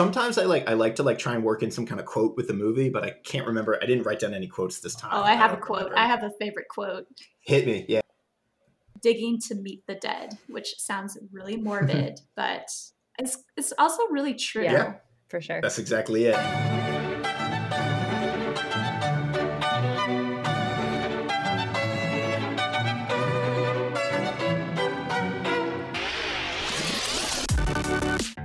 [0.00, 2.34] Sometimes I like I like to like try and work in some kind of quote
[2.34, 3.78] with the movie, but I can't remember.
[3.82, 5.10] I didn't write down any quotes this time.
[5.12, 5.80] Oh, I have a quote.
[5.80, 5.98] remember.
[5.98, 7.06] I have a favorite quote.
[7.42, 8.00] Hit me, yeah.
[9.02, 12.70] Digging to meet the dead, which sounds really morbid, but
[13.18, 14.62] it's it's also really true.
[14.62, 14.94] Yeah.
[15.28, 15.60] For sure.
[15.60, 16.99] That's exactly it.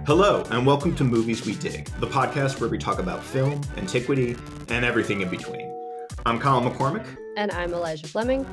[0.06, 4.36] Hello, and welcome to Movies We Dig, the podcast where we talk about film, antiquity,
[4.70, 5.74] and everything in between.
[6.26, 7.06] I'm Colin McCormick,
[7.38, 8.46] And I'm Elijah Fleming.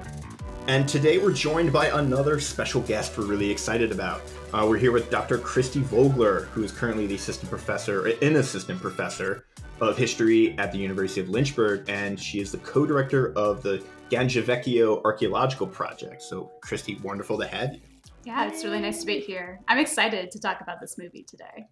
[0.68, 4.22] and today we're joined by another special guest we're really excited about.
[4.54, 5.38] Uh, we're here with Dr.
[5.38, 9.44] Christy Vogler, who is currently the assistant professor, an assistant professor
[9.80, 15.02] of history at the University of Lynchburg, and she is the co-director of the Gangivecchio
[15.04, 16.22] Archaeological Project.
[16.22, 17.80] So, Christy, wonderful to have you.
[18.24, 19.60] Yeah, it's really nice to be here.
[19.68, 21.66] I'm excited to talk about this movie today.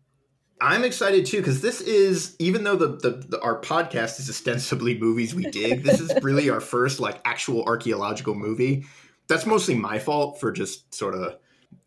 [0.61, 4.99] I'm excited too because this is even though the, the, the our podcast is ostensibly
[4.99, 8.85] movies we dig, this is really our first like actual archaeological movie.
[9.27, 11.37] That's mostly my fault for just sort of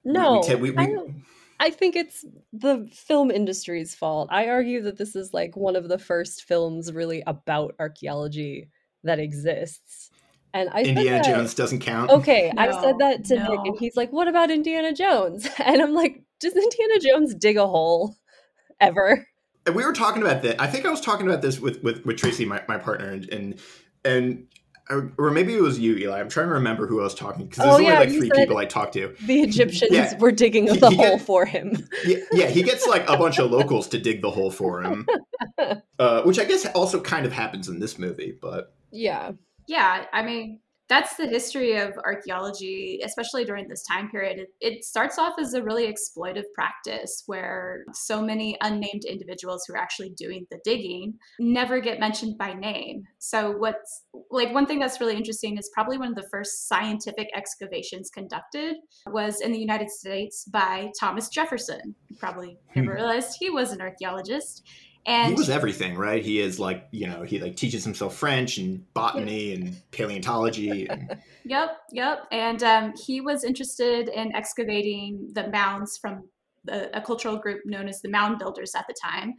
[0.03, 0.95] No, we, we, we, I,
[1.59, 4.29] I think it's the film industry's fault.
[4.31, 8.69] I argue that this is like one of the first films really about archaeology
[9.03, 10.09] that exists.
[10.53, 12.11] And I Indiana that- Jones doesn't count.
[12.11, 15.93] Okay, I said that to Nick, and he's like, "What about Indiana Jones?" And I'm
[15.93, 18.15] like, "Does Indiana Jones dig a hole
[18.79, 19.27] ever?"
[19.65, 20.61] And we were talking about that.
[20.61, 23.27] I think I was talking about this with with, with Tracy, my, my partner, and
[23.31, 23.59] and
[24.89, 26.19] and or maybe it was you, Eli.
[26.19, 28.29] I'm trying to remember who I was talking because there's Oh, only yeah, like three
[28.29, 29.15] people I talked to.
[29.25, 30.17] The Egyptians Yeah.
[30.19, 31.87] were digging He- the he hole get- for him.
[32.05, 35.07] Yeah, yeah, he gets like a bunch of locals to dig the hole for him,
[35.99, 38.37] uh, which I guess also kind of happens in this movie.
[38.41, 39.31] But Yeah,
[39.67, 44.37] Yeah, I mean, that's the history of archaeology, especially during this time period.
[44.37, 49.73] It, it starts off as a really exploitive practice where so many unnamed individuals who
[49.73, 53.03] are actually doing the digging never get mentioned by name.
[53.19, 57.29] So, what's like one thing that's really interesting is probably one of the first scientific
[57.35, 58.75] excavations conducted
[59.07, 61.95] was in the United States by Thomas Jefferson.
[62.09, 62.97] You probably never Hmm.
[62.97, 64.67] realized he was an archaeologist.
[65.05, 66.23] And he was everything, right?
[66.23, 70.87] He is like you know he like teaches himself French and botany and paleontology.
[70.89, 71.09] And,
[71.45, 72.19] Yep, yep.
[72.31, 76.29] And um, he was interested in excavating the mounds from
[76.63, 79.33] the, a cultural group known as the Mound Builders at the time.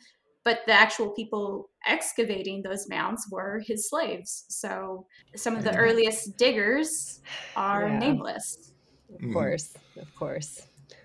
[0.45, 4.45] But the actual people excavating those mounds were his slaves.
[4.51, 5.79] So some of the Mhm.
[5.79, 7.21] earliest diggers
[7.57, 7.99] are Yeah.
[7.99, 8.73] nameless.
[9.15, 10.61] of course, of course.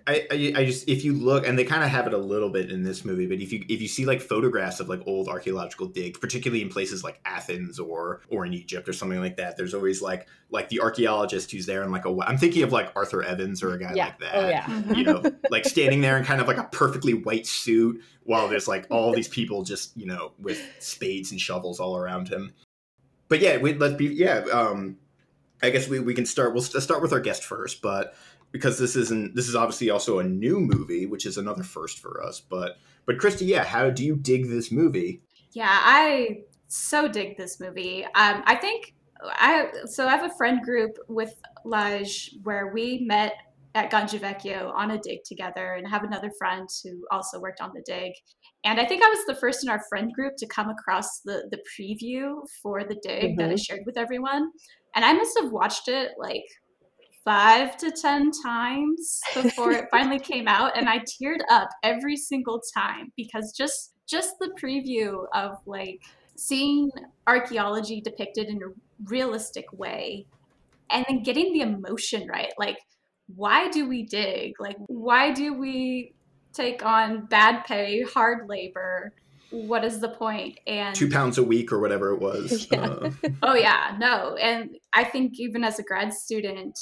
[0.10, 2.50] I, I I just if you look and they kind of have it a little
[2.50, 5.30] bit in this movie, but if you if you see like photographs of like old
[5.30, 9.56] archaeological digs, particularly in places like Athens or or in Egypt or something like that,
[9.56, 12.72] there's always like like the archaeologist who's there and like a wh- I'm thinking of
[12.72, 14.06] like Arthur Evans or a guy yeah.
[14.06, 14.36] like that.
[14.36, 14.64] Oh yeah.
[14.64, 14.98] Mhm.
[14.98, 18.68] you know, like standing there in kind of like a perfectly white suit while there's
[18.68, 22.54] like all these people just, you know, with spades and shovels all around him.
[23.28, 24.98] But yeah, we, let's be, yeah, um,
[25.62, 28.14] I guess we, we can start, we'll start with our guest first, but
[28.52, 32.24] because this isn't, this is obviously also a new movie, which is another first for
[32.24, 32.40] us.
[32.40, 35.22] But, but Christy, yeah, how do you dig this movie?
[35.52, 38.06] Yeah, I so dig this movie.
[38.06, 38.94] Um, I think
[39.24, 41.34] I so I have a friend group with
[41.66, 43.34] Laj where we met
[43.76, 47.84] at Gangivecchio on a dig together, and have another friend who also worked on the
[47.86, 48.14] dig.
[48.64, 51.50] And I think I was the first in our friend group to come across the
[51.52, 54.52] the preview for the dig that I shared with everyone,
[54.96, 56.46] and I must have watched it like
[57.24, 62.62] five to ten times before it finally came out and i teared up every single
[62.74, 66.02] time because just just the preview of like
[66.36, 66.90] seeing
[67.28, 68.72] archaeology depicted in a
[69.06, 70.26] realistic way
[70.90, 72.78] and then getting the emotion right like
[73.36, 76.14] why do we dig like why do we
[76.54, 79.14] take on bad pay hard labor
[79.52, 82.68] what is the point and Two pounds a week or whatever it was.
[82.72, 82.86] Yeah.
[82.86, 84.36] Uh, Oh yeah, no.
[84.36, 86.78] And I think even as a grad student,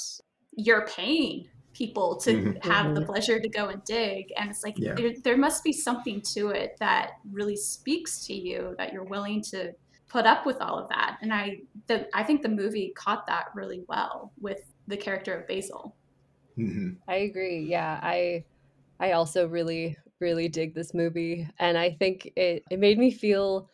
[0.58, 2.60] you're paying people to Mhm.
[2.62, 3.06] have the Mhm.
[3.06, 4.26] pleasure to go and dig.
[4.36, 4.94] And it's like Yeah.
[4.96, 9.42] there, there must be something to it that really speaks to you that you're willing
[9.52, 9.72] to
[10.10, 11.18] put up with all of that.
[11.22, 15.46] And I the I think the movie caught that really well with the character of
[15.48, 15.98] Basil.
[16.56, 16.98] mhm.
[17.08, 17.60] I agree.
[17.64, 18.44] Yeah, I
[19.00, 23.70] I also really really dig this movie and I think it it made me feel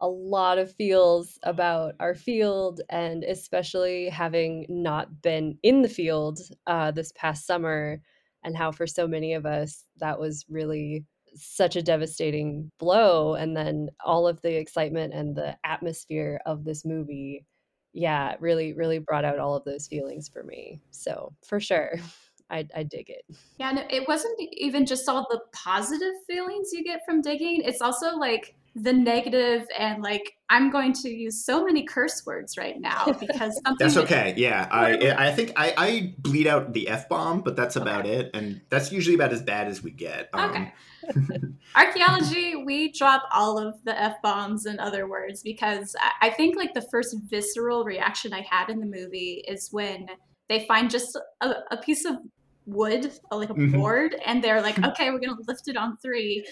[0.00, 6.40] a lot of feels about our field and especially having not been in the field
[6.66, 8.00] uh, this past summer
[8.44, 11.04] and how for so many of us that was really
[11.34, 16.84] such a devastating blow and then all of the excitement and the atmosphere of this
[16.84, 17.44] movie
[17.92, 21.92] yeah really really brought out all of those feelings for me so for sure
[22.48, 23.24] I, I dig it.
[23.58, 27.62] Yeah, no, it wasn't even just all the positive feelings you get from digging.
[27.64, 32.58] It's also like the negative and like I'm going to use so many curse words
[32.58, 34.34] right now because something That's that- okay.
[34.36, 38.30] Yeah, I I think I, I bleed out the f bomb, but that's about it,
[38.34, 40.28] and that's usually about as bad as we get.
[40.34, 40.72] Um, Okay.
[41.76, 46.56] Archaeology, we drop all of the f bombs and other words because I- I think
[46.56, 50.06] like the first visceral reaction I had in the movie is when
[50.48, 52.16] they find just a, a piece of
[52.66, 53.72] wood, uh, like a Mhm.
[53.72, 56.44] board, and they're like, "Okay, we're gonna lift it on three.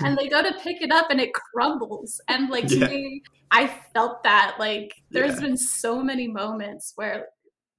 [0.00, 2.20] and they go to pick it up and it crumbles.
[2.28, 2.86] And like to Yeah.
[2.88, 5.40] me, I felt that like there's Yeah.
[5.48, 7.26] been so many moments where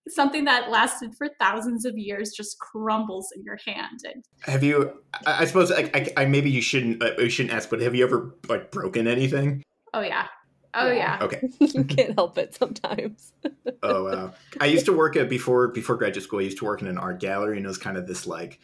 [0.08, 5.02] something that lasted for thousands of years just crumbles in your hand and Have you?
[5.26, 7.96] I, I suppose I, I, I maybe you shouldn't uh, you shouldn't ask, but have
[7.96, 9.64] you ever like broken anything?
[9.94, 10.28] oh yeah
[10.76, 11.18] oh Yeah.
[11.20, 11.42] yeah Okay.
[11.60, 13.34] you can't help it sometimes.
[13.84, 14.34] Oh wow.
[14.60, 16.40] I used to work at before before graduate school.
[16.40, 18.60] I used to work in an art gallery, and it was kind of this like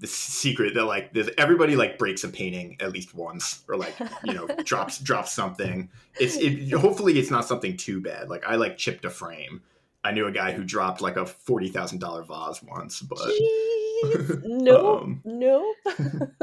[0.00, 3.94] this secret that like this, everybody like breaks a painting at least once, or like
[4.24, 5.90] you know drops drops something.
[6.20, 6.70] It's it.
[6.72, 8.28] Hopefully, it's not something too bad.
[8.28, 9.62] Like I like chipped a frame.
[10.04, 13.77] I knew a guy who dropped like a forty thousand dollar vase once, but Jeez.
[14.44, 15.74] No, Um, no.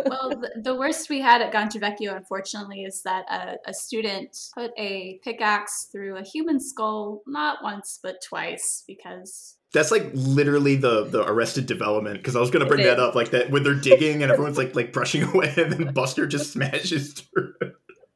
[0.06, 4.72] well the, the worst we had at Gangivecchio unfortunately is that a, a student put
[4.78, 11.06] a pickaxe through a human skull not once but twice because That's like literally the
[11.06, 14.24] the Arrested Development because I was gonna bring that up like that when they're digging
[14.24, 17.54] and everyone's like like brushing away and then Buster just smashes through.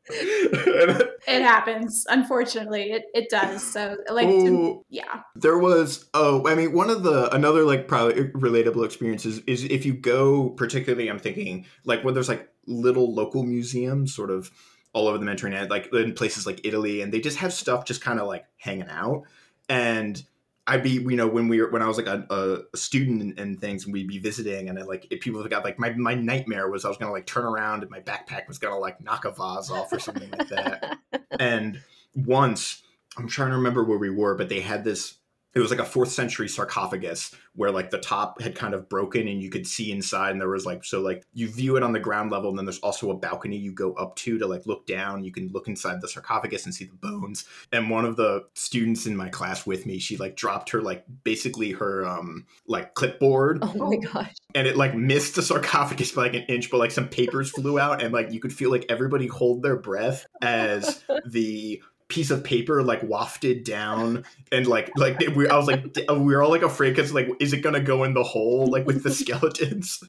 [1.28, 1.42] it.
[1.42, 6.74] happens unfortunately it, it does so like to- Ooh, yeah there was oh I mean
[6.74, 11.66] one of the another like probably relatable experiences is if you go particularly I'm thinking
[11.86, 14.52] like when there's like little local museums sort of
[14.94, 18.02] all over the Mediterranean like in places like Italy and they just have stuff just
[18.02, 19.24] kind of like hanging out
[19.68, 20.24] and
[20.70, 23.40] I'd be, you know, when we were, when I was like a, a student and,
[23.40, 26.14] and things, and we'd be visiting, and then, like if people got like my my
[26.14, 29.26] nightmare was I was gonna like turn around and my backpack was gonna like knock
[29.26, 30.98] a vase off or something like that.
[31.40, 31.82] And
[32.16, 32.84] once
[33.18, 35.16] I'm trying to remember where we were, but they had this.
[35.54, 39.28] It was like a fourth century sarcophagus where like the top had kind of broken
[39.28, 41.94] and you could see inside, and there was like so like you view it on
[41.94, 44.66] the ground level, and then there's also a balcony you go up to to like
[44.66, 45.24] look down.
[45.24, 49.06] You can look inside the sarcophagus and see the bones and one of the students
[49.06, 53.60] in my class with me she like dropped her like basically her um like clipboard
[53.62, 54.34] oh my gosh.
[54.56, 57.80] and it like missed the sarcophagus by like an inch but like some papers flew
[57.80, 62.44] out and like you could feel like everybody hold their breath as the piece of
[62.44, 66.50] paper like wafted down and like like we I was like d- we were all
[66.50, 70.04] like afraid because like is it gonna go in the hole like with the skeletons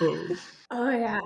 [0.00, 0.28] Oh.
[0.70, 1.20] oh yeah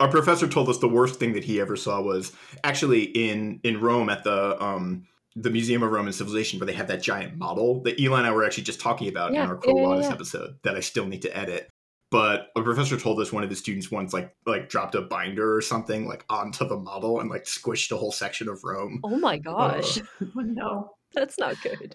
[0.00, 2.32] our professor told us the worst thing that he ever saw was
[2.64, 5.06] actually in in Rome at the um
[5.36, 8.32] the Museum of Roman Civilization where they have that giant model that Eli and I
[8.32, 10.12] were actually just talking about Yeah, in our yeah, Quo yeah, Vadis yeah.
[10.12, 11.70] episode that I still need to edit.
[12.10, 15.54] But a professor told us one of the students once like like dropped a binder
[15.54, 19.00] or something like onto the model and like squished a whole section of Rome.
[19.04, 19.98] Oh my gosh.
[20.22, 21.94] oh no That's not good.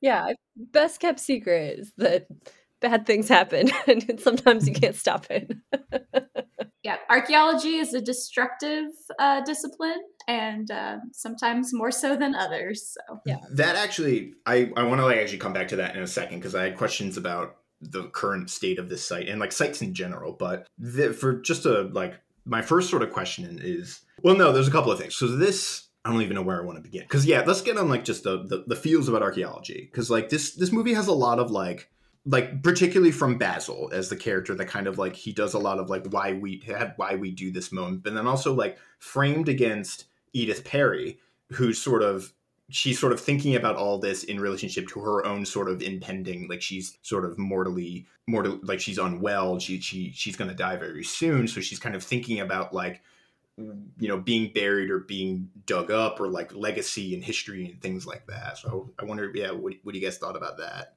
[0.00, 2.26] Yeah, best kept secret is that
[2.80, 5.52] bad things happen and sometimes you can't stop it.
[6.82, 8.86] yeah archaeology is a destructive
[9.20, 13.36] uh, discipline and uh, sometimes more so than others so yeah.
[13.52, 16.38] That actually, I, I want to like actually come back to that in a second
[16.38, 19.92] because I had questions about the current state of this site and like sites in
[19.92, 20.32] general.
[20.32, 22.14] But the, for just a like,
[22.44, 25.14] my first sort of question is, well, no, there's a couple of things.
[25.14, 27.02] So this, I don't even know where I want to begin.
[27.02, 29.88] Because yeah, let's get on like just the the, the feels about archaeology.
[29.90, 31.90] Because like this this movie has a lot of like
[32.24, 35.78] like particularly from Basil as the character that kind of like he does a lot
[35.78, 39.48] of like why we had why we do this moment, but then also like framed
[39.48, 41.18] against Edith Perry,
[41.52, 42.32] who's sort of
[42.72, 46.48] she's sort of thinking about all this in relationship to her own sort of impending
[46.48, 50.76] like she's sort of mortally mortal like she's unwell she she she's going to die
[50.76, 51.46] very soon.
[51.46, 53.02] So she's kind of thinking about like
[53.56, 58.06] you know being buried or being dug up or like legacy and history and things
[58.06, 58.58] like that.
[58.58, 60.94] So i wonder yeah what, what do you guys thought about that?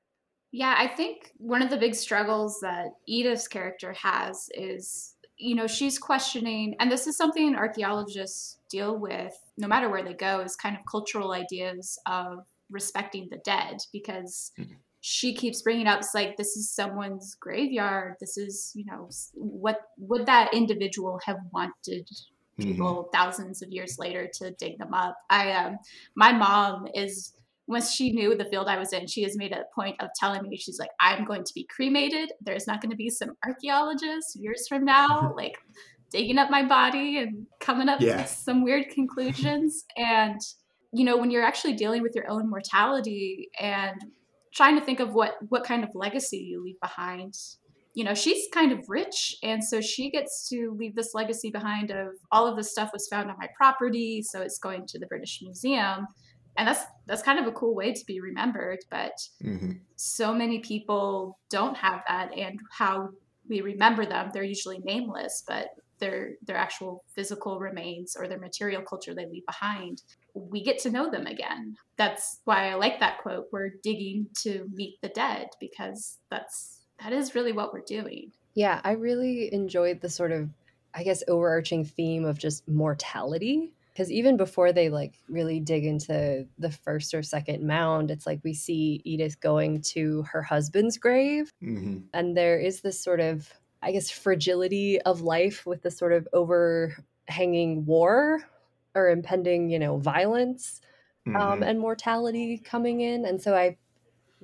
[0.52, 5.68] Yeah, I think one of the big struggles that Edith's character has is, you know,
[5.68, 10.56] she's questioning, and this is something archaeologists deal with no matter where they go, is
[10.56, 14.78] kind of cultural ideas of respecting the dead because Mhm.
[15.02, 18.16] she keeps bringing up, it's like, this is someone's graveyard.
[18.20, 22.10] This is, you know, what would that individual have wanted
[22.60, 25.18] people thousands of years later to dig them up.
[25.30, 25.78] I um
[26.16, 27.34] my mom is
[27.68, 30.44] once she knew the field I was in, she has made a point of telling
[30.44, 32.32] me she's like, I'm going to be cremated.
[32.42, 35.58] There's not going to be some archaeologists years from now, like
[36.12, 38.18] digging up my body and coming up Yeah.
[38.18, 39.86] with some weird conclusions.
[39.98, 40.40] And
[40.94, 44.00] you know, when you're actually dealing with your own mortality and
[44.56, 47.34] trying to think of what what kind of legacy you leave behind
[47.94, 51.92] you know she's kind of rich and so she gets to leave this legacy behind
[51.92, 55.06] of all of this stuff was found on my property so it's going to the
[55.08, 56.08] british museum
[56.58, 59.74] and that's that's kind of a cool way to be remembered but mm-hmm.
[59.96, 63.10] so many people don't have that and how
[63.48, 65.70] we remember them they're usually nameless but
[66.00, 70.02] their their actual physical remains or their material culture they leave behind
[70.36, 71.78] we get to know them again.
[71.98, 77.14] That's why i like that quote we're digging to meet the dead because that's that
[77.14, 78.32] is really what we're doing.
[78.54, 80.50] Yeah i really enjoyed the sort of
[80.94, 86.46] i guess overarching theme of just mortality because even before they like really dig into
[86.60, 91.52] the first or second mound it's like we see edith going to her husband's grave
[91.64, 92.00] mm-hmm.
[92.14, 96.28] and there is this sort of i guess fragility of life with the sort of
[96.34, 98.42] overhanging war
[98.94, 100.82] or impending you know violence
[101.28, 101.42] um, mm-hmm.
[101.42, 103.76] um, and mortality coming in and so i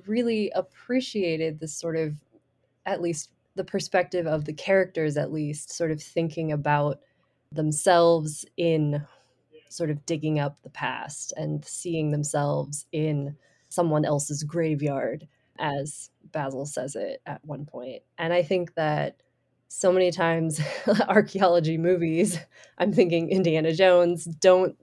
[0.06, 2.16] really appreciated this sort of
[2.86, 7.00] at least the perspective of the characters at least sort of thinking about
[7.52, 9.04] themselves in
[9.72, 13.36] sort of digging up the past and seeing themselves in
[13.68, 15.26] someone else's graveyard,
[15.58, 18.02] as Basil says it at one point.
[18.18, 19.16] And I think that
[19.68, 20.60] so many times
[21.08, 22.38] archaeology movies,
[22.78, 24.76] I'm thinking Indiana Jones, don't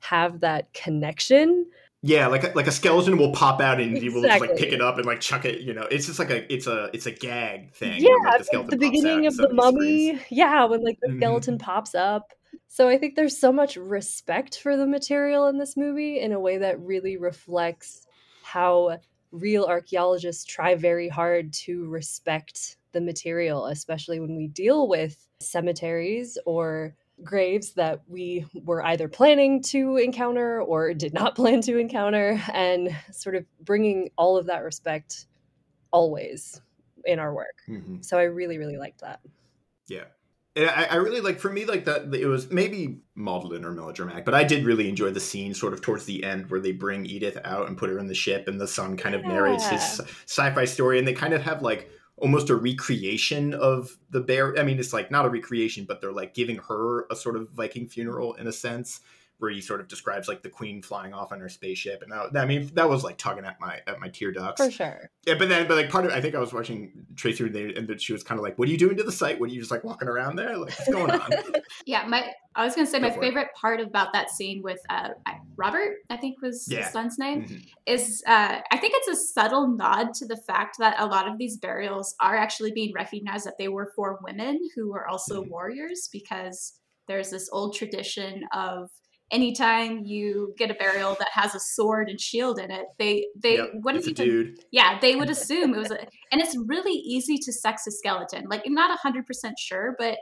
[0.00, 1.66] have that connection.
[2.02, 4.06] Yeah, like a, like a skeleton will pop out and exactly.
[4.06, 5.62] you will just like pick it up and like chuck it.
[5.62, 7.98] You know, it's just like a it's a it's a gag thing.
[7.98, 10.20] Yeah, like the, the beginning of the mummy.
[10.28, 11.18] Yeah, when like the mm-hmm.
[11.20, 12.34] skeleton pops up
[12.68, 16.40] so I think there's so much respect for the material in this movie in a
[16.40, 18.06] way that really reflects
[18.42, 18.98] how
[19.32, 26.38] real archaeologists try very hard to respect the material, especially when we deal with cemeteries
[26.46, 32.40] or graves that we were either planning to encounter or did not plan to encounter,
[32.52, 35.26] and sort of bringing all of that respect
[35.90, 36.60] always
[37.04, 37.56] in our work.
[37.68, 38.02] Mm-hmm.
[38.02, 39.20] So I really, really liked that.
[39.86, 40.04] Yeah.
[40.56, 44.34] I, I, really like for me like that it was maybe maudlin or melodramatic but
[44.34, 47.38] i did really enjoy the scene sort of towards the end where they bring edith
[47.44, 49.28] out and put her in the ship and the son kind of yeah.
[49.28, 54.20] narrates his sci-fi story and they kind of have like almost a recreation of the
[54.20, 57.36] bear i mean it's like not a recreation but they're like giving her a sort
[57.36, 59.00] of viking funeral in a sense
[59.44, 62.40] where he sort of describes like the queen flying off on her spaceship, and that,
[62.40, 65.10] I mean that was like tugging at my at my tear ducts for sure.
[65.26, 67.74] Yeah, but then but like part of I think I was watching Tracy and, they,
[67.74, 69.38] and she was kind of like, "What are you doing to the site?
[69.38, 70.56] What are you just like walking around there?
[70.56, 71.30] Like what's going on?"
[71.86, 73.60] yeah, my I was gonna say Go my favorite it.
[73.60, 75.10] part about that scene with uh,
[75.56, 76.84] Robert, I think was yeah.
[76.84, 77.56] his son's name, mm-hmm.
[77.86, 81.36] is uh, I think it's a subtle nod to the fact that a lot of
[81.36, 85.50] these burials are actually being recognized that they were for women who were also mm-hmm.
[85.50, 88.90] warriors because there's this old tradition of
[89.30, 93.56] anytime you get a burial that has a sword and shield in it, they they
[93.56, 94.58] yep, wouldn't even dude.
[94.70, 95.98] yeah they would assume it was a
[96.32, 98.44] and it's really easy to sex a skeleton.
[98.48, 100.18] Like I'm not hundred percent sure, but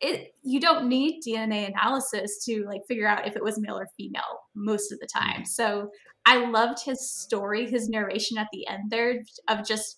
[0.00, 3.88] it you don't need DNA analysis to like figure out if it was male or
[3.96, 5.42] female most of the time.
[5.42, 5.46] Mm.
[5.46, 5.90] So
[6.26, 9.96] I loved his story, his narration at the end there of just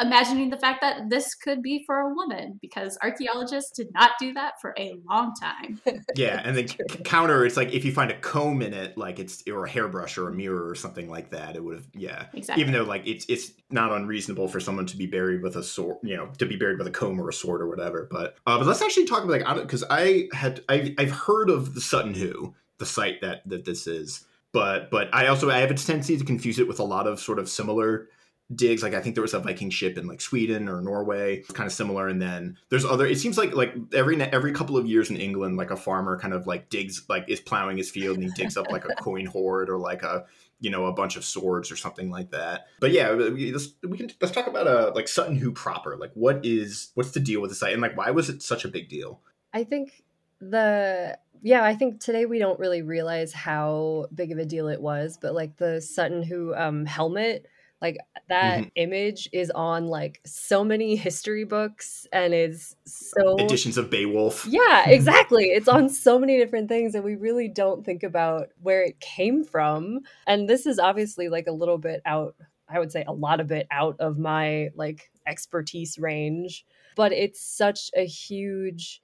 [0.00, 4.32] imagining the fact that this could be for a woman because archaeologists did not do
[4.32, 5.80] that for a long time.
[6.14, 6.68] yeah, and then
[7.04, 10.16] counter, it's like if you find a comb in it, like it's or a hairbrush
[10.16, 12.26] or a mirror or something like that, it would have yeah.
[12.32, 12.62] Exactly.
[12.62, 15.98] Even though like it's it's not unreasonable for someone to be buried with a sword,
[16.02, 18.08] you know, to be buried with a comb or a sword or whatever.
[18.10, 21.74] But uh, but let's actually talk about like because I had I I've heard of
[21.74, 24.24] the Sutton Hoo, the site that that this is.
[24.52, 27.20] But but I also I have a tendency to confuse it with a lot of
[27.20, 28.08] sort of similar
[28.54, 31.52] digs like i think there was a viking ship in like sweden or norway it's
[31.52, 34.86] kind of similar and then there's other it seems like like every every couple of
[34.86, 38.16] years in england like a farmer kind of like digs like is plowing his field
[38.16, 40.24] and he digs up like a coin hoard or like a
[40.60, 42.66] you know a bunch of swords or something like that.
[42.80, 45.96] But yeah we, let's, we can let's talk about uh like sutton hoo proper.
[45.96, 48.64] Like what is what's the deal with the site and like why was it such
[48.64, 49.20] a big deal?
[49.52, 50.02] I think
[50.40, 54.80] the yeah i think today we don't really realize how big of a deal it
[54.80, 57.46] was but like the sutton hoo um helmet
[57.80, 58.68] like that mm-hmm.
[58.74, 64.46] image is on like so many history books and is so editions of Beowulf.
[64.46, 65.46] Yeah, exactly.
[65.46, 69.44] it's on so many different things and we really don't think about where it came
[69.44, 70.00] from.
[70.26, 72.34] And this is obviously like a little bit out
[72.70, 76.66] I would say a lot of it out of my like expertise range,
[76.96, 79.00] but it's such a huge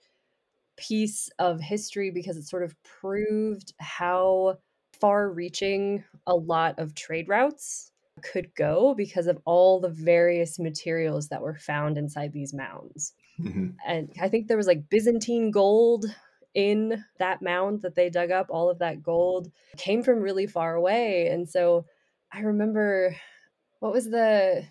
[0.76, 4.58] piece of history because it sort of proved how
[5.00, 7.92] far reaching a lot of trade routes
[8.23, 13.12] could go because of all the various materials that were found inside these mounds.
[13.40, 13.71] Mm-hmm.
[13.87, 16.06] And I think there was like Byzantine gold
[16.54, 18.47] in that mound that they dug up.
[18.50, 21.28] All of that gold came from really far away.
[21.28, 21.87] And so
[22.33, 23.16] I remember
[23.80, 24.64] what was the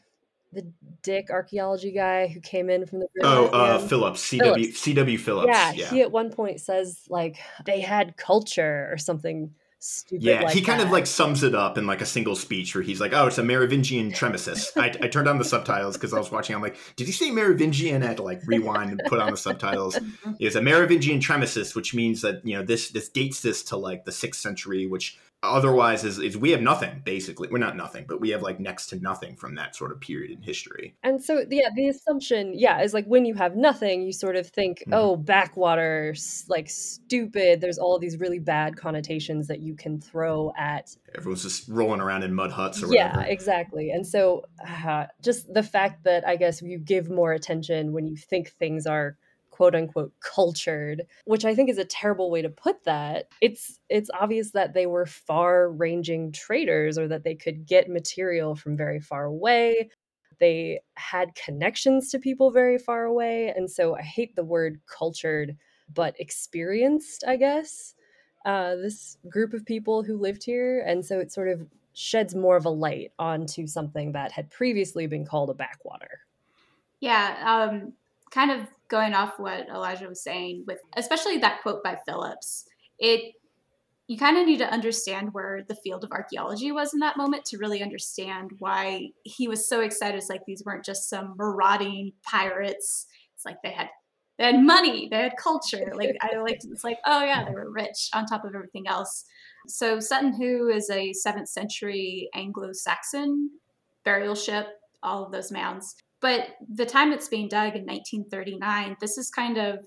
[0.54, 0.72] the
[1.02, 4.82] dick archaeology guy who came in from the Oh, uh, Phillips, CW, Phillips.
[4.82, 5.48] CW Phillips.
[5.52, 10.24] yeah, Yeah, he at one point says like they had culture or something stupid.
[10.24, 12.84] Yeah, like he kind of like sums it up in like a single speech where
[12.84, 16.18] he's like, "Oh, it's a Merovingian tremissis." I, I turned on the subtitles because I
[16.18, 16.56] was watching.
[16.56, 19.38] I'm like, "Did he say Merovingian?" I had to like rewind and put on the
[19.38, 20.00] subtitles.
[20.40, 24.06] It's a Merovingian tremissis, which means that you know this this dates this to like
[24.06, 27.50] the sixth century, which otherwise is is we have nothing basically.
[27.52, 30.32] We're not nothing, but we have like next to nothing from that sort of period
[30.32, 30.96] in history.
[31.04, 34.48] And so, yeah, the assumption, yeah, is like when you have nothing, you sort of
[34.48, 34.94] think, Mhm.
[34.94, 36.16] oh, backwater,
[36.48, 37.62] like stupid.
[37.62, 40.96] There's all these really bad connotations that you can throw at.
[41.16, 42.96] Everyone's just rolling around in mud huts or whatever.
[43.10, 43.32] Yeah, whatever.
[43.32, 43.92] exactly.
[43.92, 48.16] And so, uh, just the fact that I guess you give more attention when you
[48.16, 49.18] think things are
[49.54, 53.28] quote unquote cultured which i think is a terrible way to put that.
[53.40, 58.56] It's it's obvious that they were far ranging traders or that they could get material
[58.56, 59.90] from very far away.
[60.40, 65.56] They had connections to people very far away and so i hate the word cultured
[65.94, 67.96] but experienced i guess
[68.46, 72.58] uh, this group of people who lived here and so it sort of sheds more
[72.58, 76.20] of a light onto something that had previously been called a backwater.
[77.00, 77.94] Yeah, um,
[78.34, 82.66] kind of going off what Elijah was saying, with especially that quote by Phillips,
[83.00, 83.34] it
[84.08, 87.46] you kind of need to understand where the field of archaeology was in that moment
[87.46, 90.18] to really understand why he was so excited.
[90.18, 93.08] It's like these weren't just some marauding pirates.
[93.34, 93.88] It's like they had
[94.38, 95.94] they had money, they had culture.
[95.96, 99.26] Like I like it's like oh yeah, they were rich on top of everything else.
[99.68, 103.50] So Sutton Hoo is a seventh century Anglo-Saxon
[104.04, 104.68] burial ship.
[105.02, 105.96] All of those mounds.
[106.24, 109.80] But the time it's being dug in 1939, this is kind of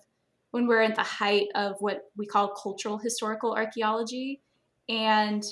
[0.51, 4.43] when we're at the height of what we call cultural historical archaeology.
[4.87, 5.43] And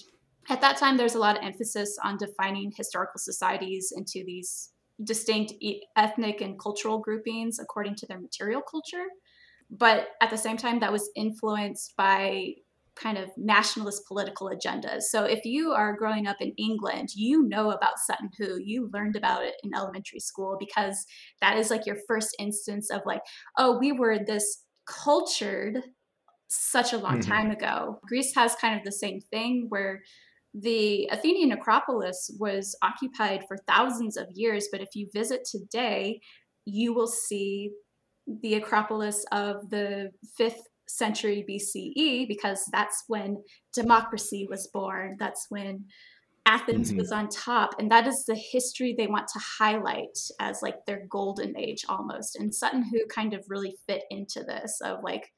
[0.51, 4.73] at that time, there's a lot of emphasis on defining historical societies into these
[5.03, 5.55] distinct
[5.97, 9.07] ethnic and cultural groupings according to their material culture.
[9.71, 12.57] But at the same time, that was influenced by
[12.97, 15.03] kind of nationalist political agendas.
[15.03, 19.17] So if you are growing up in England, you know about Sutton Hoo, you learned
[19.17, 21.05] about it in elementary school because
[21.41, 23.23] that is like your first instance of like,
[23.59, 25.79] oh, we were this cultured
[26.49, 27.21] such a long Mhm.
[27.21, 27.99] time ago.
[28.07, 30.03] Greece has kind of the same thing where
[30.53, 36.21] the Athenian Acropolis was occupied for thousands of years, but if you visit today,
[36.65, 37.73] you will see
[38.27, 43.43] the Acropolis of the fifth century BCE because that's when
[43.73, 45.17] democracy was born.
[45.19, 45.87] That's when
[46.47, 46.99] Athens Mhm.
[46.99, 47.75] was on top.
[47.79, 52.37] And that is the history they want to highlight as like their golden age almost.
[52.37, 55.33] And Sutton Hoo kind of really fit into this of like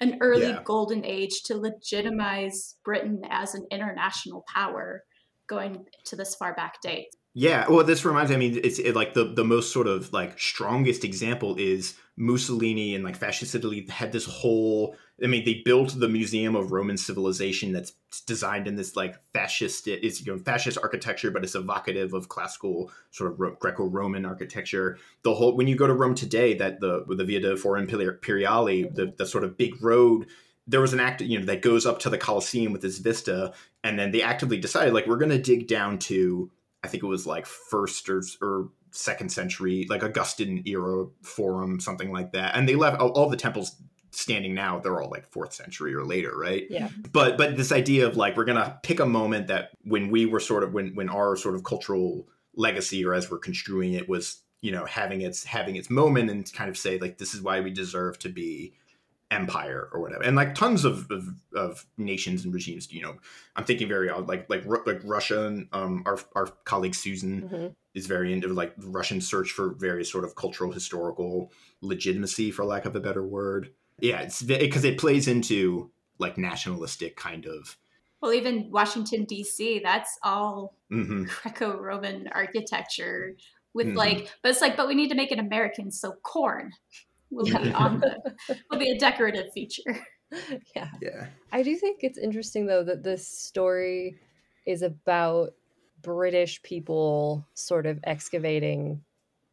[0.00, 0.62] an early Yeah.
[0.64, 5.04] golden age to legitimize Britain as an international power
[5.48, 7.08] going to this far back date.
[7.34, 8.36] Yeah, well, this reminds me.
[8.36, 12.94] I mean, it's it, like the the most sort of like strongest example is Mussolini
[12.94, 14.96] and like fascist Italy had this whole.
[15.22, 17.92] I mean, they built the Museum of Roman Civilization that's
[18.26, 19.86] designed in this like fascist.
[19.86, 24.98] It's you know fascist architecture, but it's evocative of classical sort of Ro- Greco-Roman architecture.
[25.22, 28.90] The whole when you go to Rome today, that the the Via de Forum Imperiale,
[28.90, 30.26] the the sort of big road
[30.70, 33.54] there was an act you know that goes up to the Colosseum with this vista,
[33.82, 36.50] and then they actively decided like we're going to dig down to
[36.88, 42.10] I think it was like first or, or second century, like Augustan era forum, something
[42.10, 42.56] like that.
[42.56, 43.76] And they left all, all the temples
[44.10, 46.64] standing now; they're all like fourth century or later, right?
[46.70, 46.88] Yeah.
[47.12, 50.40] But but this idea of like we're gonna pick a moment that when we were
[50.40, 54.42] sort of when when our sort of cultural legacy, or as we're construing it, was
[54.62, 57.60] you know having its having its moment, and kind of say like this is why
[57.60, 58.72] we deserve to be
[59.30, 63.16] empire or whatever and like tons of, of, of nations and regimes you know
[63.56, 67.74] i'm thinking very odd like like like russia um our, our colleague susan Mhm.
[67.94, 72.86] is very into like russian search for various sort of cultural historical legitimacy for lack
[72.86, 77.76] of a better word yeah it's because it plays into like nationalistic kind of
[78.20, 83.36] Well, even Washington, D.C., that's all hmm Greco Roman architecture
[83.74, 83.94] with Mhm.
[83.94, 86.72] like, but it's like, but we need to make it American, so corn
[87.30, 88.34] will be on the,
[88.70, 90.06] will be a decorative feature.
[90.76, 90.88] yeah.
[91.00, 94.16] yeah I do think it's interesting though that this story
[94.66, 95.54] is about
[96.02, 99.02] British people sort of excavating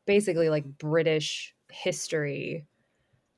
[0.06, 2.66] basically like British history.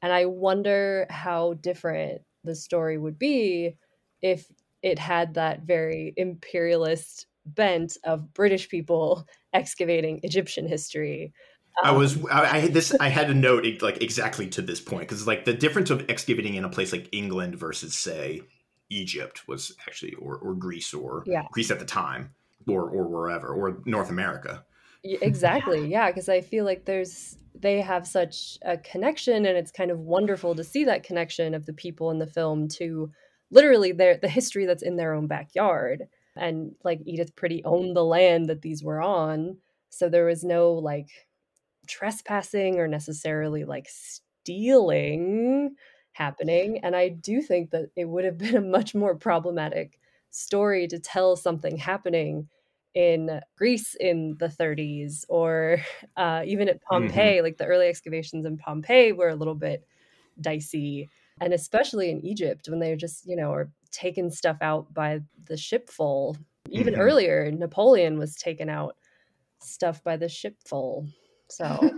[0.02, 3.78] And I wonder how different the story would be
[4.22, 4.46] if
[4.82, 11.34] it had that very imperialist bent of British people excavating Egyptian history.
[11.84, 14.82] I Um, was I, I had this I had a note like exactly to this
[14.82, 18.42] point because like the difference of excavating in a place like England versus say
[18.90, 21.44] Egypt was actually or or Greece or Yeah.
[21.52, 22.34] Greece at the time
[22.68, 24.66] or or wherever or North America.
[25.04, 29.90] Exactly yeah because i feel like there's they have such a connection and it's kind
[29.92, 33.12] of wonderful to see that connection of the people in the film to
[33.52, 36.08] literally their the history that's in their own backyard.
[36.36, 39.58] And like edith pretty owned the land that these were on
[39.90, 41.27] so there was no like
[41.88, 45.76] trespassing or necessarily like stealing
[46.14, 50.88] happening and i do think that it would have been a much more problematic story
[50.88, 52.48] to tell something happening
[52.98, 55.78] in Greece in the 30s or
[56.18, 57.36] uh, even at Pompeii.
[57.36, 57.44] Mm-hmm.
[57.44, 59.86] Like the early excavations in Pompeii were a little bit
[60.42, 61.10] dicey.
[61.40, 65.58] And especially in Egypt, when they're just, you know, are taking stuff out by the
[65.58, 66.36] shipful.
[66.70, 67.02] Even mm-hmm.
[67.02, 68.96] earlier, Napoleon was taken out
[69.62, 71.08] stuff by the shipful.
[71.50, 71.92] So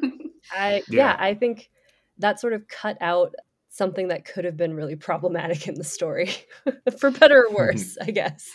[0.52, 1.14] I yeah.
[1.14, 1.70] yeah, I think
[2.18, 3.34] that sort of cut out
[3.70, 6.32] something that could have been really problematic in the story.
[6.98, 8.50] For better or worse, I guess.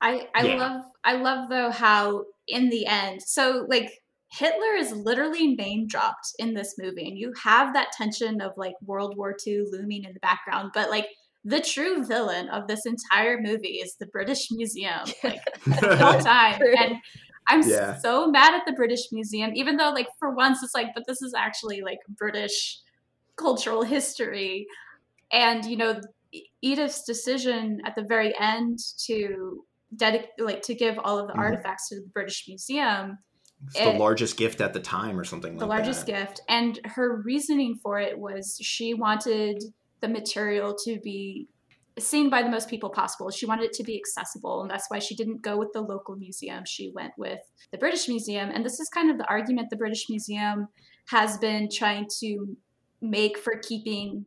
[0.00, 0.54] I I yeah.
[0.56, 3.90] love I love though how in the end, so like
[4.30, 8.74] Hitler is literally name dropped in this movie, and you have that tension of like
[8.84, 11.06] World War II looming in the background, but like
[11.44, 16.60] the true villain of this entire movie is the British Museum, like the whole time.
[16.78, 16.96] And
[17.48, 17.98] I'm yeah.
[17.98, 21.22] so mad at the British Museum, even though like for once it's like, but this
[21.22, 22.78] is actually like British
[23.36, 24.66] cultural history.
[25.32, 26.00] And you know,
[26.62, 29.64] Edith's decision at the very end to
[29.96, 33.18] dedicate, like to give all of the mm artifacts to the British Museum.
[33.74, 35.64] It, the largest gift at the time, or something like that.
[35.64, 39.64] the like largest gift, and her reasoning for it was she wanted
[40.00, 41.48] the material to be
[42.02, 43.30] seen by the most people possible.
[43.30, 46.16] She wanted it to be accessible, and that's why she didn't go with the local
[46.16, 46.64] museum.
[46.66, 47.40] She went with
[47.72, 50.68] the British Museum, and this is kind of the argument the British Museum
[51.06, 52.56] has been trying to
[53.00, 54.26] make for keeping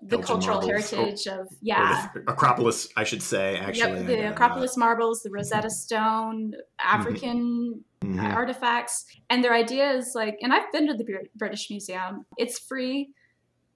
[0.00, 0.90] the cultural marbles.
[0.90, 3.56] heritage oh, of yeah Acropolis, I should say.
[3.58, 8.20] Actually, yep, the Acropolis marbles, the Rosetta Stone, African mm-hmm.
[8.20, 10.38] artifacts, and their idea is like.
[10.40, 12.24] And I've been to the British Museum.
[12.36, 13.10] It's free.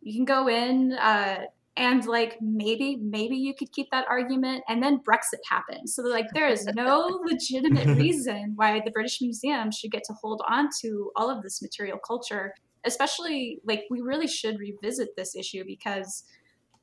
[0.00, 0.92] You can go in.
[0.92, 5.88] Uh, and like maybe maybe you could keep that argument and then brexit happened.
[5.88, 10.42] So like there is no legitimate reason why the british museum should get to hold
[10.48, 12.54] on to all of this material culture
[12.84, 16.24] especially like we really should revisit this issue because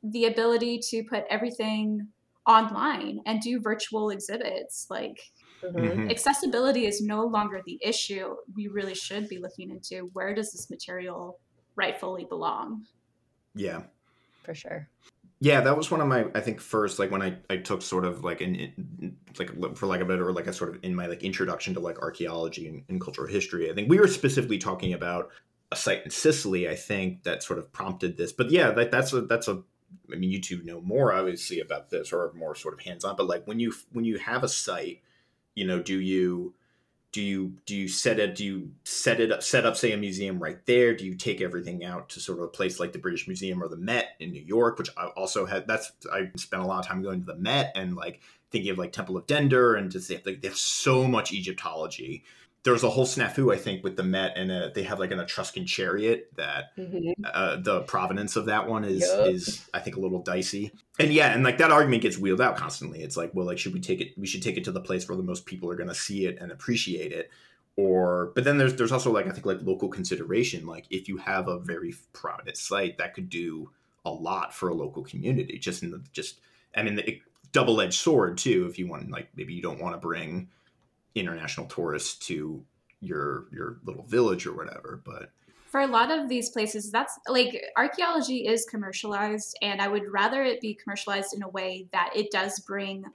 [0.04, 2.08] the ability to put everything
[2.48, 5.20] online and do virtual exhibits like
[5.64, 6.10] mm-hmm.
[6.10, 8.34] accessibility is no longer the issue.
[8.56, 11.38] We really should be looking into where does this material
[11.76, 12.86] rightfully belong.
[13.54, 13.82] Yeah
[14.44, 14.88] for sure
[15.40, 18.06] yeah that was one of my i think first like when i i took sort
[18.06, 21.06] of like an like for like a better or like a sort of in my
[21.06, 24.94] like introduction to like archaeology and, and cultural history i think we were specifically talking
[24.94, 25.30] about
[25.72, 28.32] a site in Sicily, I think, that sort of prompted this.
[28.32, 29.64] But yeah, that, that's a that's a.
[30.12, 33.16] I mean, you two know more obviously about this, or more sort of hands on.
[33.16, 35.02] But like when you when you have a site,
[35.56, 36.54] you know, do you
[37.12, 39.98] do you do you set it do you set it up set up say a
[39.98, 40.96] museum right there?
[40.96, 43.68] Do you take everything out to sort of a place like the british museum or
[43.68, 46.88] the met in new york which i also had that's i spent a lot of
[46.88, 50.10] time going to the met and like thinking of like temple of Dendur and just
[50.10, 52.24] like they have so much egyptology
[52.64, 55.12] there was a whole snafu, I think, with the Met, and uh, they have like
[55.12, 57.24] an Etruscan chariot that mm-hmm.
[57.24, 59.28] uh, the provenance of that one is yep.
[59.28, 60.72] is I think a little dicey.
[61.00, 63.02] And yeah, and like that argument gets wheeled out constantly.
[63.02, 64.18] It's like, well, like should we take it?
[64.18, 66.26] We should take it to the place where the most people are going to see
[66.26, 67.30] it and appreciate it.
[67.78, 70.66] Or, but then there's there's also like I think like local consideration.
[70.66, 73.72] Like if you have a very prominent site, that could do
[74.04, 75.58] a lot for a local community.
[75.60, 76.42] Just in the just,
[76.76, 77.22] I mean, the
[77.54, 78.68] double edged sword too.
[78.70, 80.50] If you want, like maybe you don't want to bring
[81.16, 82.64] international tourists to
[83.02, 85.32] your your little village or whatever but
[85.66, 90.44] for a lot of these places that's like archaeology is commercialized and i would rather
[90.44, 93.06] it be commercialized in a way that it does bring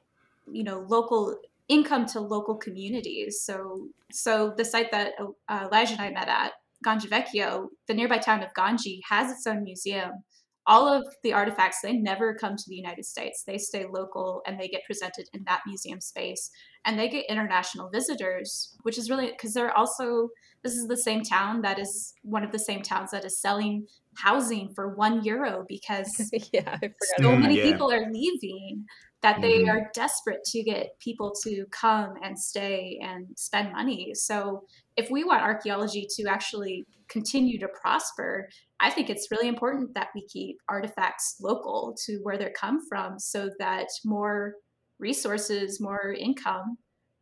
[0.51, 1.37] you know local
[1.69, 3.41] income to local communities.
[3.41, 5.13] So so the site that
[5.49, 6.53] uh, elijah and i met at
[6.85, 10.23] gangi vecchio the nearby town of gangi has its own museum
[10.67, 13.45] all of the artifacts they never come to the united states.
[13.47, 16.51] They stay local and they get presented in that museum space.
[16.87, 20.29] And they get international visitors which is really because they're also
[20.63, 23.87] this is the same town that is one of the same towns that is selling
[24.17, 26.79] housing for one euro because yeah,
[27.19, 27.73] so many mm, yeah.
[27.73, 28.85] people are leaving
[29.25, 29.71] that they mm-hmm.
[29.71, 34.13] are desperate to get people to come and stay and spend money.
[34.13, 34.65] So
[34.99, 40.09] if we want archaeology to actually continue to prosper, I think it's really important that
[40.15, 44.57] we keep artifacts local to where they come from so that more
[44.99, 46.77] resources, more income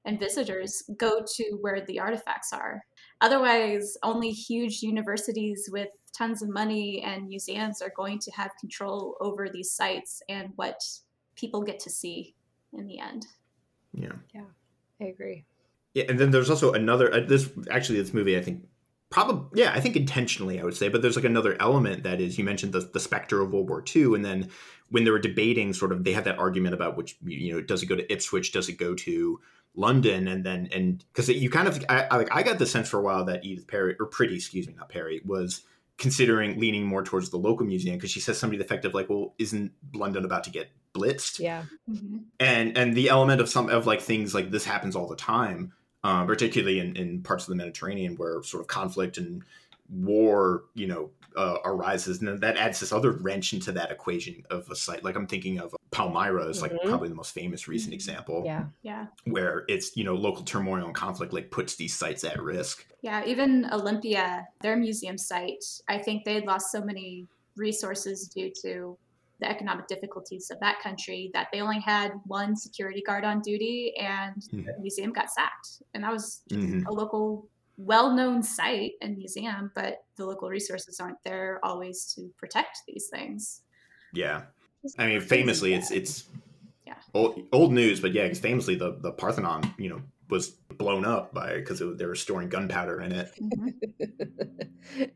[0.05, 2.83] and visitors go to where the artifacts are.
[3.21, 5.88] Otherwise, only huge universities with
[6.19, 10.81] tons of money and museums are going to have control over these sites and what
[11.37, 12.35] people get to see
[12.73, 13.27] in the end.
[13.92, 14.12] Yeah.
[14.35, 14.45] Yeah,
[15.01, 15.45] I agree.
[15.95, 17.12] Yeah, and then there's also another.
[17.12, 18.66] Uh, this actually, this movie, I think,
[19.11, 20.88] probably, yeah, I think intentionally, I would say.
[20.88, 23.85] But there's like another element that is you mentioned the the specter of World War
[23.95, 24.49] II, and then
[24.88, 27.83] when they were debating, sort of, they had that argument about which you know does
[27.83, 29.38] it go to Ipswich, does it go to
[29.75, 32.88] London, and then and because you kind of, I, I like I got the sense
[32.88, 35.62] for a while that Edith Perry or Pretty, excuse me, not Perry, was
[35.99, 38.95] considering leaning more towards the local museum because she says something to the effect of
[38.95, 41.39] like, well, isn't London about to get blitzed?
[41.39, 41.65] Yeah.
[41.91, 42.19] Mm-hmm.
[42.41, 45.73] And and the element of some of like things like this happens all the time,
[46.05, 49.43] um, particularly in, in parts of the Mediterranean where sort of conflict and
[49.91, 54.69] war, you know, uh, arises, and that adds this other wrench into that equation of
[54.71, 55.03] a site.
[55.03, 56.85] Like I'm thinking of Palmyra is like Mhm.
[56.85, 58.65] probably the most famous recent example, Yeah.
[58.83, 59.07] Yeah.
[59.25, 62.87] where it's you know local turmoil and conflict like puts these sites at risk.
[63.03, 67.27] Yeah, even Olympia, their museum site, I think they had lost so many
[67.57, 68.97] resources due to
[69.43, 73.93] the economic difficulties of that country that they only had one security guard on duty
[73.99, 74.65] and Mhm.
[74.67, 75.83] the museum got sacked.
[75.93, 76.87] And that was Mhm.
[76.87, 82.33] a local, well known site and museum, but the local resources aren't there always to
[82.39, 83.63] protect these things.
[84.13, 84.47] Yeah,
[84.99, 86.29] I mean, famously, it's it's
[86.87, 87.01] Yeah.
[87.15, 91.55] old, old news, but yeah, famously the the Parthenon, you know, was blown up by
[91.55, 93.31] because they were storing gunpowder in it.
[93.40, 93.75] Mhm.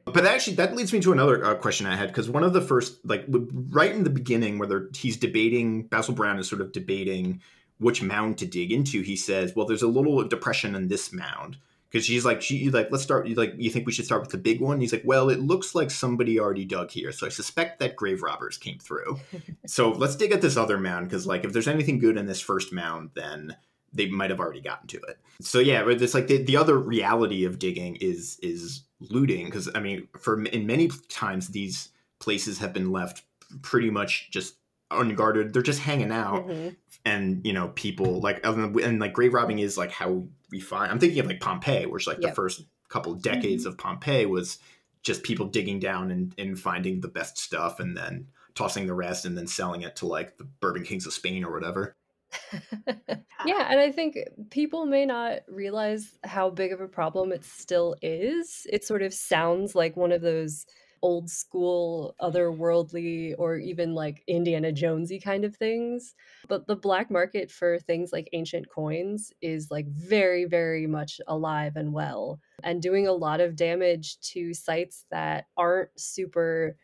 [0.05, 2.61] But actually, that leads me to another uh, question I had because one of the
[2.61, 7.43] first, like, right in the beginning, whether he's debating, Basil Brown is sort of debating
[7.79, 9.03] which mound to dig into.
[9.03, 11.59] He says, "Well, there's a little depression in this mound."
[11.91, 13.29] Because she's like, she like, let's start.
[13.37, 14.81] Like, you think we should start with the big one?
[14.81, 18.23] He's like, well, it looks like somebody already dug here, so I suspect that grave
[18.23, 19.19] robbers came through.
[19.67, 22.41] so let's dig at this other mound because, like, if there's anything good in this
[22.41, 23.57] first mound, then
[23.97, 25.19] they might have already gotten to it.
[25.41, 29.69] So yeah, but it's like the, the other reality of digging is is looting because
[29.75, 33.23] I mean, for in many times these places have been left
[33.63, 34.57] pretty much just
[34.91, 35.53] unguarded.
[35.53, 36.77] They're just hanging out, Mhm.
[37.05, 40.91] and you know, people like and, and like grave robbing is like how we find.
[40.93, 44.59] I'm thinking of like Pompeii, which like the first couple of decades of Pompeii was
[45.03, 49.25] just people digging down and, and finding the best stuff and then tossing the rest
[49.25, 51.95] and then selling it to like the Bourbon Kings of Spain or whatever.
[53.47, 54.19] yeah, and I think
[54.51, 58.67] people may not realize how big of a problem it still is.
[58.71, 60.67] It sort of sounds like one of those
[61.03, 66.15] old school, otherworldly, or even like Indiana Jonesy kind of things.
[66.49, 71.77] But the black market for things like ancient coins is like very, very much alive
[71.77, 76.77] and well, and doing a lot of damage to sites that aren't super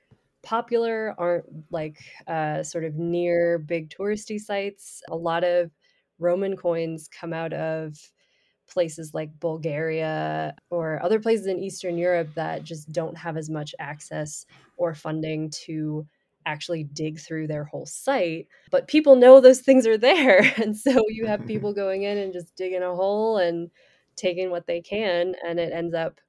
[0.43, 5.03] popular, aren't like uh, sort of near big touristy sites.
[5.11, 5.71] A lot of
[6.19, 7.97] Roman coins come out of
[8.69, 13.75] places like Bulgaria or other places in Eastern Europe that just don't have as much
[13.79, 16.07] access or funding to
[16.47, 18.49] actually dig through their whole site.
[18.71, 20.43] But people know those things are there.
[20.63, 23.71] And so you have people going in and just digging a hole and
[24.17, 26.21] taking what they can, and it ends up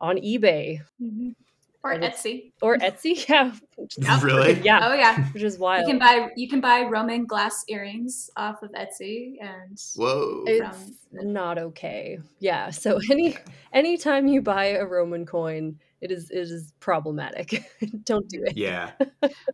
[0.00, 1.34] on eBay Mhm.
[1.84, 2.52] Or Etsy.
[2.62, 3.24] or Etsy.
[3.28, 3.52] Yeah.
[3.76, 4.60] which is- Really?
[4.62, 4.80] Yeah.
[4.88, 5.24] Oh yeah.
[5.32, 5.86] Which is wild.
[5.88, 10.44] You can buy you can buy Roman glass earrings off of Etsy and Whoa.
[10.46, 12.18] it's not okay.
[12.38, 12.70] Yeah.
[12.70, 13.36] So any
[13.72, 17.64] anytime you buy a Roman coin, it is it is problematic.
[18.04, 18.56] Don't do it.
[18.56, 18.90] Yeah,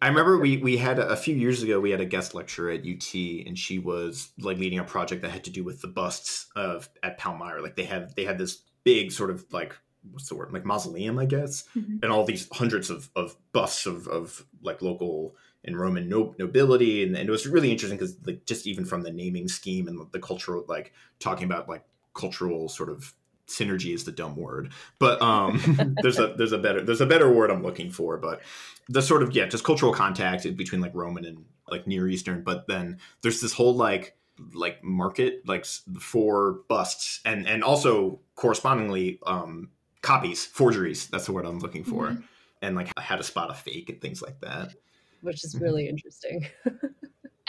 [0.03, 1.81] I remember we we had a, a few years ago.
[1.81, 3.14] We had a guest lecturer at UT,
[3.47, 6.88] and she was like leading a project that had to do with the busts of
[7.03, 7.62] at Palmyra.
[7.62, 9.77] Like they had they had this big sort of like
[10.11, 10.53] what's the word?
[10.53, 12.03] Like mausoleum, I guess, Mhm.
[12.03, 17.03] and all these hundreds of of busts of of like local and Roman no, nobility,
[17.03, 20.01] and, and it was really interesting because like just even from the naming scheme and
[20.13, 21.85] the cultural like talking about like
[22.15, 23.13] cultural sort of
[23.49, 24.73] synergy is the dumb word.
[24.99, 25.61] But um
[26.03, 28.17] there's a there's a better there's a better word i'm looking for.
[28.19, 28.41] But
[28.89, 32.43] the sort of yeah just cultural contact between like roman and like near eastern.
[32.43, 34.17] But then there's this whole like
[34.55, 35.65] like market like
[35.99, 37.21] for busts.
[37.25, 39.71] And and also correspondingly um
[40.03, 42.23] copies forgeries that's the word i'm looking for Mhm.
[42.63, 44.75] and like how to spot a fake and things like that
[45.21, 45.61] Which is Mhm.
[45.61, 46.47] really interesting.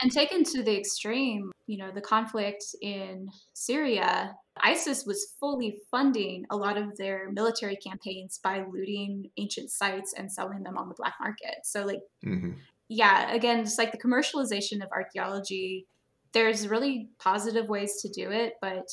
[0.02, 6.46] And taken to the extreme, you know, the conflict in Syria, ISIS was fully funding
[6.50, 10.94] a lot of their military campaigns by looting ancient sites and selling them on the
[10.96, 11.56] black market.
[11.64, 15.86] So, like, hmm yeah, again, just like the commercialization of archaeology,
[16.32, 18.86] there's really positive ways to do it, but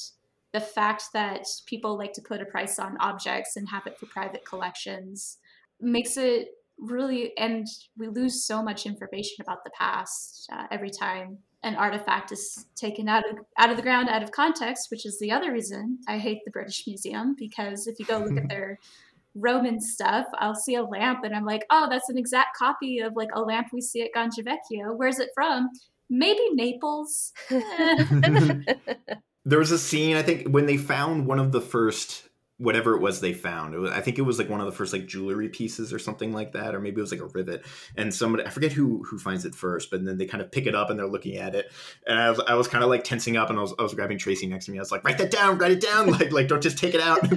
[0.53, 4.05] the fact that people like to put a price on objects and have it for
[4.07, 5.37] private collections
[5.79, 11.39] makes it really, and we lose so much information about the past uh, every time
[11.63, 15.19] an artifact is taken out of out of the ground out of context, which is
[15.19, 18.79] the other reason I hate the British Museum because if you go look at their
[19.35, 23.15] Roman stuff, I'll see a lamp and I'm like, oh, that's an exact copy of
[23.15, 24.95] like a lamp we see at Gangivecchio.
[24.95, 25.69] Where's it from?
[26.09, 27.33] Maybe Naples.
[29.47, 32.23] There was a scene I think when they found one of the first
[32.59, 33.75] whatever it was they found.
[33.75, 36.33] Was, I think it was like one of the first like jewelry pieces or something
[36.33, 37.63] like that, or maybe it was like a rivet.
[37.95, 40.65] And somebody I forget who who finds it first, but then they kind of pick
[40.65, 41.71] it up and they're looking at it.
[42.05, 43.93] And I was I was kind of like tensing up, and I was I was
[43.93, 44.79] grabbing Tracy next to me.
[44.79, 47.01] I was like, write that down, write it down, like like don't just take it
[47.01, 47.21] out.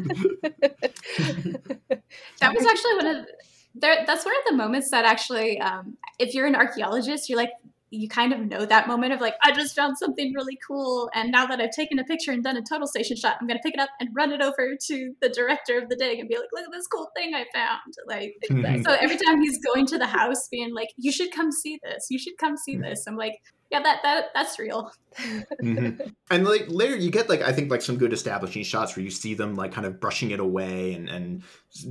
[2.41, 3.27] that was actually one of
[3.75, 7.53] there, that's one of the moments that actually, um, if you're an archaeologist, you're like,
[7.91, 11.11] you kind of know that moment of like, I just found something really cool.
[11.13, 13.59] And now that I've taken a picture and done a total station shot, I'm going
[13.59, 16.29] to pick it up and run it over to the director of the dig and
[16.29, 17.95] be like, look at this cool thing I found.
[18.07, 18.85] Like, exactly.
[18.85, 22.07] so every time he's going to the house being like, you should come see this.
[22.11, 23.07] You should come see this.
[23.09, 24.93] I'm like, yeah, that, that that's real.
[25.17, 26.09] mm-hmm.
[26.31, 29.11] And like later you get like, I think like some good establishing shots where you
[29.11, 31.43] see them like kind of brushing it away and, and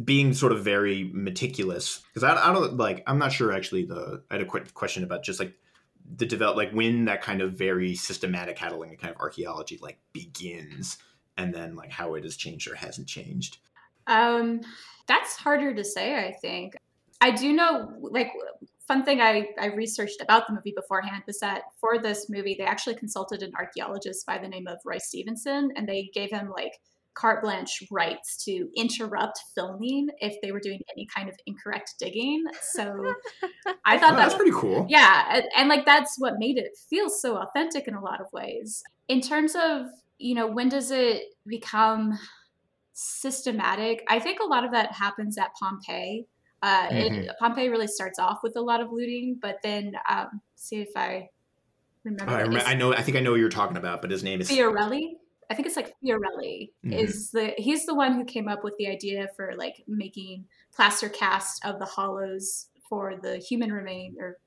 [0.03, 2.01] being sort of very meticulous.
[2.13, 5.03] Cause I, I don't like, I'm not sure actually the, I had a quick question
[5.03, 5.53] about just like,
[6.15, 10.97] the develop like when that kind of very systematic handling kind of archaeology like begins
[11.37, 13.57] and then like how it has changed or hasn't changed?
[14.07, 14.61] Um
[15.07, 16.75] that's harder to say i think.
[17.21, 18.31] I do know like
[18.87, 22.63] fun thing I, I researched about the movie beforehand was that for this movie they
[22.63, 26.79] actually consulted an archaeologist by the name of roy stevenson and they gave him like
[27.19, 32.45] carte blanche rights to interrupt filming if they were doing any kind of incorrect digging.
[32.61, 33.13] So
[33.85, 34.85] I thought oh, that's pretty cool.
[34.89, 38.27] Yeah, and, and, like that's what made it feel so authentic in a lot of
[38.31, 38.83] ways.
[39.07, 42.17] In terms of you know when does it become
[42.93, 44.03] systematic?
[44.07, 46.25] I think a lot of that happens at Pompeii.
[46.61, 47.15] Uh, mm-hmm.
[47.15, 50.89] it, Pompeii really starts off with a lot of looting, but then um, see if
[50.95, 51.29] I
[52.03, 52.31] remember.
[52.31, 52.93] Oh, I, remember I, know.
[52.93, 55.15] I think I know what you're talking about, but his name is Fiorelli.
[55.49, 56.93] I think it's like Fiorelli mm-hmm.
[56.93, 61.09] is the he's the one who came up with the idea for like making plaster
[61.09, 64.37] cast of the hollows for the human remain or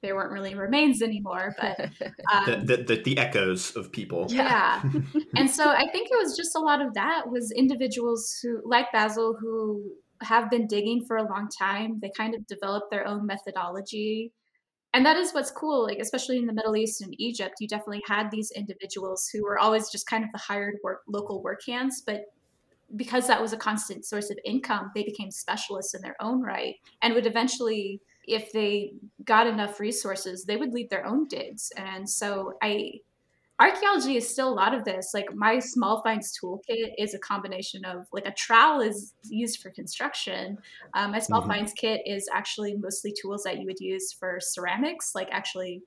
[0.00, 1.80] they weren't really remains anymore, but
[2.32, 4.26] um, the, the, the, the, echoes of people.
[4.28, 4.80] Yeah.
[5.36, 8.92] and so I think it was just a lot of that was individuals who, like
[8.92, 11.98] Basil, who have been digging for a long time.
[12.00, 14.32] They kind of developed their own methodology
[14.98, 18.02] and that is what's cool like especially in the middle east and egypt you definitely
[18.04, 22.02] had these individuals who were always just kind of the hired work local work hands
[22.04, 22.22] but
[22.96, 26.74] because that was a constant source of income they became specialists in their own right
[27.02, 28.92] and would eventually if they
[29.24, 31.72] got enough resources they would lead their own digs.
[31.76, 32.92] And so i
[33.60, 35.10] archaeology is still a lot of this.
[35.12, 39.70] Like my small finds toolkit is a combination of like a trowel is used for
[39.70, 40.58] construction.
[40.94, 41.50] Um, my small mm-hmm.
[41.50, 45.82] finds kit is actually mostly tools that you would use for ceramics, like actually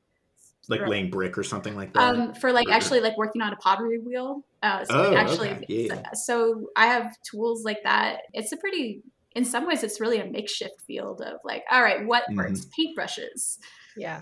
[0.67, 2.15] like laying brick or something like that.
[2.15, 2.73] Um, for like or...
[2.73, 4.43] actually like working on a pottery wheel.
[4.61, 5.65] Uh, so oh, like actually, okay.
[5.67, 6.03] yeah.
[6.13, 8.19] so, so I have tools like that.
[8.33, 9.01] It's a pretty,
[9.35, 12.37] in some ways, it's really a makeshift field of like, all right, what mm-hmm.
[12.37, 12.67] works?
[12.77, 13.57] Paintbrushes.
[13.97, 14.21] Yeah.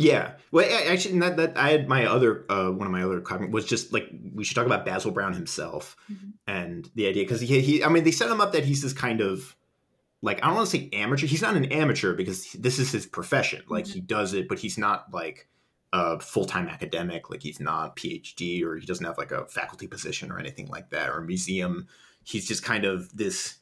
[0.00, 0.32] Yeah.
[0.50, 3.66] Well, actually, that, that I had my other uh, one of my other comments was
[3.66, 6.30] just like we should talk about Basil Brown himself mm-hmm.
[6.46, 8.94] and the idea because he, he I mean they set him up that he's this
[8.94, 9.54] kind of
[10.22, 11.26] like I don't want to say amateur.
[11.26, 13.62] He's not an amateur because this is his profession.
[13.68, 13.92] Like mm-hmm.
[13.92, 15.48] he does it, but he's not like
[15.92, 17.28] a full time academic.
[17.28, 20.88] Like he's not PhD or he doesn't have like a faculty position or anything like
[20.90, 21.88] that or a museum.
[22.24, 23.58] He's just kind of this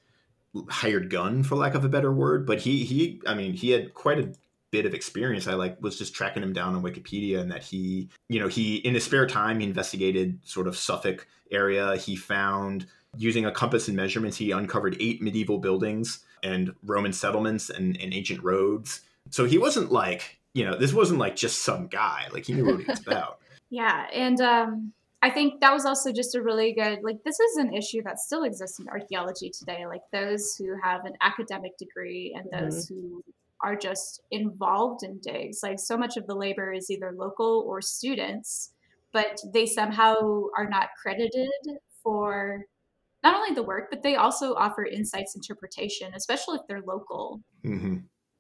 [0.69, 3.93] hired gun for lack of a better word but he he i mean he had
[3.93, 4.33] quite a
[4.71, 5.47] bit of experience.
[5.47, 8.77] I like was just tracking him down on wikipedia and that he you know he
[8.77, 11.97] in his spare time he investigated sort of suffolk area.
[11.97, 17.71] He found using a compass and measurements he uncovered eight medieval buildings and roman settlements
[17.71, 19.01] and, and ancient roads.
[19.31, 22.27] So he wasn't like you know this wasn't like just some guy.
[22.33, 23.41] Like he knew what he was about.
[23.71, 27.57] Yeah and um I think that was also just a really good like this is
[27.57, 32.37] an issue that still exists in archaeology today like those who have an academic degree
[32.37, 32.95] and those mm-hmm.
[32.95, 33.25] who
[33.63, 35.61] are just involved in digs.
[35.63, 38.73] Like so much of the labor is either local or students,
[39.13, 41.51] but they somehow are not credited
[42.03, 42.65] for
[43.23, 47.41] not only the work, but they also offer insights interpretation, especially if they're local.
[47.65, 47.97] Mm-hmm.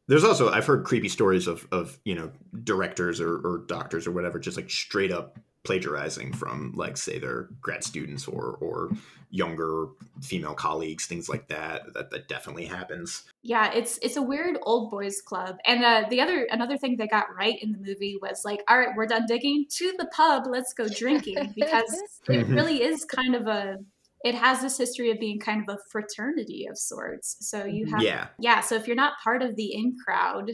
[0.06, 2.30] There's also I've heard creepy stories of of you know
[2.64, 7.48] directors or, or doctors or whatever just like straight up plagiarizing from like say their
[7.60, 8.90] grad students or or
[9.30, 9.88] younger
[10.22, 13.24] female colleagues things like that that that definitely happens.
[13.42, 15.58] Yeah it's it's a weird old boys club.
[15.66, 18.78] And uh, the other another thing they got right in the movie was like all
[18.78, 19.66] right we're done digging.
[19.70, 21.92] To the pub let's go drinking because
[22.28, 22.54] it mm-hmm.
[22.54, 23.76] really is kind of a
[24.24, 27.36] it has this history of being kind of a fraternity of sorts.
[27.40, 28.28] So you have yeah.
[28.38, 30.50] Yeah so if you're not part of the in crowd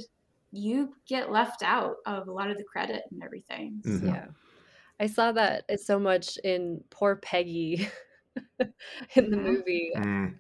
[0.51, 3.83] you get left out of a lot of the credit and everything.
[3.85, 4.09] Mm-hmm.
[4.09, 4.27] yeah
[5.01, 7.89] I saw that so much in Poor Peggy
[9.15, 9.91] in the movie.
[9.97, 10.35] Mm.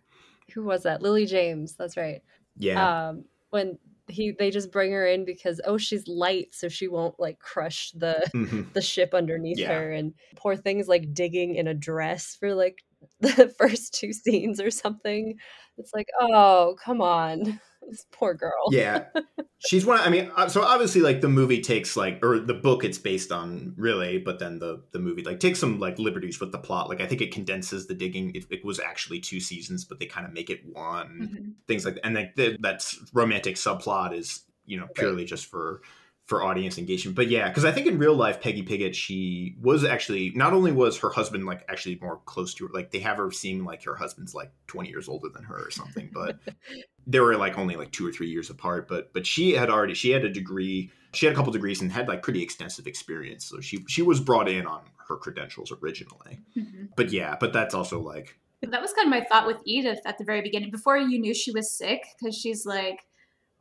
[0.55, 1.03] Who was that?
[1.03, 1.75] Lily James.
[1.77, 2.23] That's right.
[2.57, 3.09] Yeah.
[3.09, 3.79] Um, when
[4.09, 7.91] he they just bring her in because oh she's light so she won't like crush
[7.93, 8.71] the Mhm.
[8.75, 9.73] the ship underneath Yeah.
[9.73, 12.85] her and poor things like digging in a dress for like
[13.21, 15.39] the first two scenes or something
[15.79, 17.59] it's like oh come on
[17.89, 19.05] this poor girl Yeah,
[19.67, 20.01] she's one.
[20.01, 23.33] I mean, uh, so obviously, like the movie takes like, or the book it's based
[23.33, 26.89] on, really, but then the the movie like takes some like liberties with the plot.
[26.89, 28.33] Like I think it condenses the digging.
[28.35, 31.31] It, it was actually two seasons, but they kind of make it one.
[31.33, 31.67] Mhm.
[31.67, 32.07] Things like that.
[32.07, 35.83] and like that romantic subplot is you know purely just for
[36.27, 37.17] for audience engagement.
[37.17, 40.73] But yeah, because I think in real life, Peggy Piggott, she was actually not only
[40.73, 43.85] was her husband like actually more close to her, like they have her seem like
[43.85, 46.39] her husband's like twenty years older than her or something, but
[47.07, 48.89] they were like only like two or three years apart.
[48.89, 51.93] But but she had already she had a degree, she had a couple degrees and
[51.93, 56.41] had like pretty extensive experience, so she she was brought in on her credentials originally.
[56.57, 56.89] Mhm.
[56.97, 60.17] But yeah, but that's also like That was kind of my thought with Edith at
[60.17, 63.01] the very beginning, before you knew she was sick, because she's like,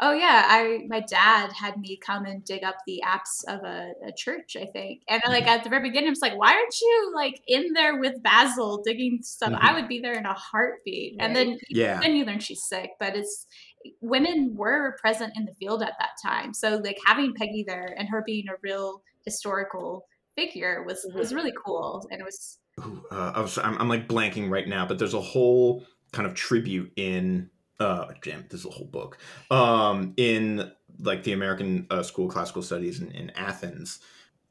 [0.03, 3.93] "Oh yeah, I my dad had me come and dig up the apse of a,
[4.05, 6.81] a church, I think." And like at the very beginning, I was like, "Why aren't
[6.81, 9.53] you like in there with Basil digging stuff?
[9.53, 9.59] Mhm.
[9.61, 11.99] I would be there in a heartbeat." And then yeah.
[12.01, 13.47] then you learn she's sick, but it's
[14.01, 18.09] women were present in the field at that time, so like having Peggy there and
[18.09, 23.33] her being a real historical figure was was really cool, and it was Ooh, uh,
[23.35, 26.91] I was, I'm, I'm like blanking right now, but there's a whole kind of tribute
[26.95, 27.49] in
[27.79, 29.17] uh damn there's a whole book.
[29.51, 33.99] Um in like the american uh, school of classical studies in, in athens.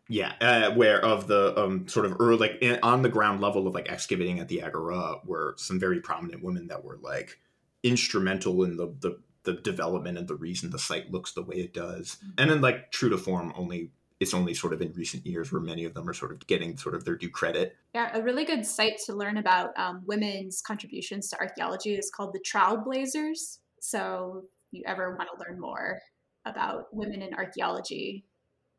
[0.09, 3.67] Yeah uh, where of the um sort of early like in, on the ground level
[3.67, 7.39] of like excavating at the agora were some very prominent women that were like
[7.83, 11.75] instrumental in the the the development and the reason the site looks the way it
[11.75, 12.19] does.
[12.39, 13.91] And then like true to form only
[14.23, 16.77] it's only sort of in recent years where many of them are sort of getting
[16.77, 20.63] sort of their due credit Yeah, a really good site to learn about um, women's
[20.63, 23.59] contributions to archaeology is called the Trailblazers.
[23.81, 26.01] So, if you ever want to learn more
[26.45, 28.25] about women in archaeology,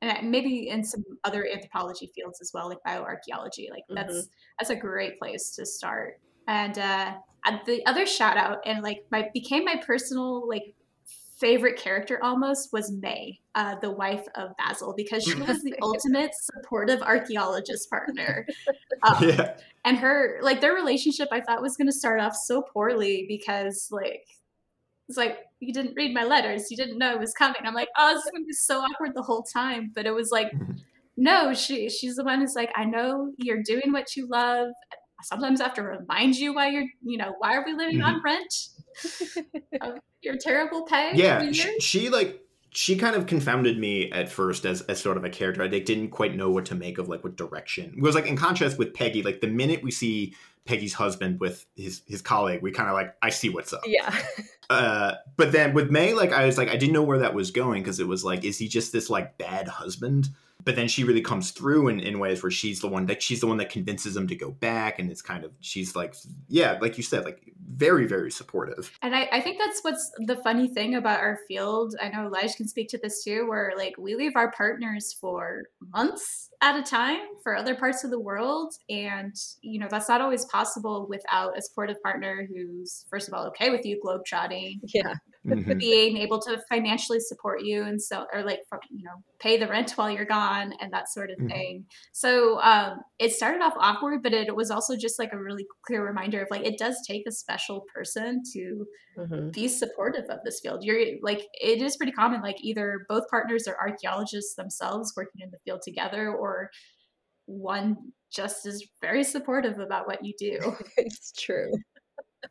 [0.01, 4.29] and maybe in some other anthropology fields as well, like bioarchaeology, like that's
[4.59, 6.21] that's a great place to start.
[6.47, 7.15] And uh,
[7.65, 10.73] the other shout out, and like my became my personal like
[11.37, 16.31] favorite character almost was May, uh, the wife of Basil, because she was the ultimate
[16.35, 18.47] supportive archaeologist partner.
[19.03, 19.57] Um, yeah.
[19.83, 23.89] and her like their relationship i thought was going to start off so poorly because
[23.91, 24.25] like
[25.09, 26.71] it's like you didn't read my letters.
[26.71, 27.57] You didn't know it was coming.
[27.65, 29.91] I'm like oh this is going to be so awkward the whole time.
[29.93, 30.79] But it was like Mhm.
[31.17, 34.69] no she she's the one who's like i know you're doing what you love.
[35.23, 38.21] Sometimes i have to remind you why you're you know why are we living on
[38.23, 38.53] rent?
[38.72, 38.72] of
[40.21, 42.43] your terrible pay yeah she, she like
[42.75, 45.61] she kind of confounded me at first as, as sort of a character.
[45.61, 47.93] I like, didn't quite know what to make of like what direction.
[47.95, 50.33] It was like in contrast with peggy like the minute we see
[50.65, 53.81] peggy's husband with his his colleague we kind of like i see what's up.
[53.85, 54.15] Yeah.
[54.69, 57.51] Uh but then with may like i was like i didn't know where that was
[57.51, 60.29] going because it was like is he just this like bad husband
[60.63, 63.41] but then she really comes through in, in ways where she's the one that she's
[63.41, 66.15] the one that convinces him to go back and it's kind of she's like
[66.47, 70.37] yeah like you said like very very supportive And I, I think that's what's the
[70.37, 71.95] funny thing about our field.
[72.01, 75.63] I know Elijah can speak to this too, where like we leave our partners for
[75.93, 78.73] months at a time for other parts of the world.
[78.89, 83.45] And, you know, that's not always possible without a supportive partner who's, first of all,
[83.47, 85.15] okay with you globetrotting, yeah
[85.45, 85.79] Mhm.
[85.79, 89.91] being able to financially support you and so or like you know pay the rent
[89.97, 91.51] while you're gone and that sort of Mhm.
[91.51, 95.65] thing so um it started off awkward but it was also just like a really
[95.85, 98.85] clear reminder of like it does take a special person to
[99.15, 99.53] Mhm.
[99.53, 103.67] be supportive of this field you're like it is pretty common like either both partners
[103.67, 106.69] are archaeologists themselves working in the field together or
[107.45, 107.97] one
[108.33, 111.71] just is very supportive about what you do it's true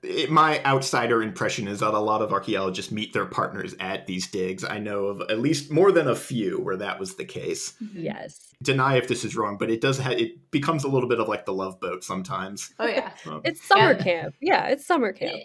[0.03, 4.26] it, my outsider impression is that a lot of archaeologists meet their partners at these
[4.26, 4.64] digs.
[4.64, 7.74] I know of at least more than a few where that was the case.
[7.95, 9.99] yes Deny if this is wrong, but it does.
[9.99, 12.72] Ha- it becomes a little bit of like the love boat sometimes.
[12.78, 14.03] oh yeah Um, it's summer Yeah.
[14.03, 15.43] camp yeah it's summer camp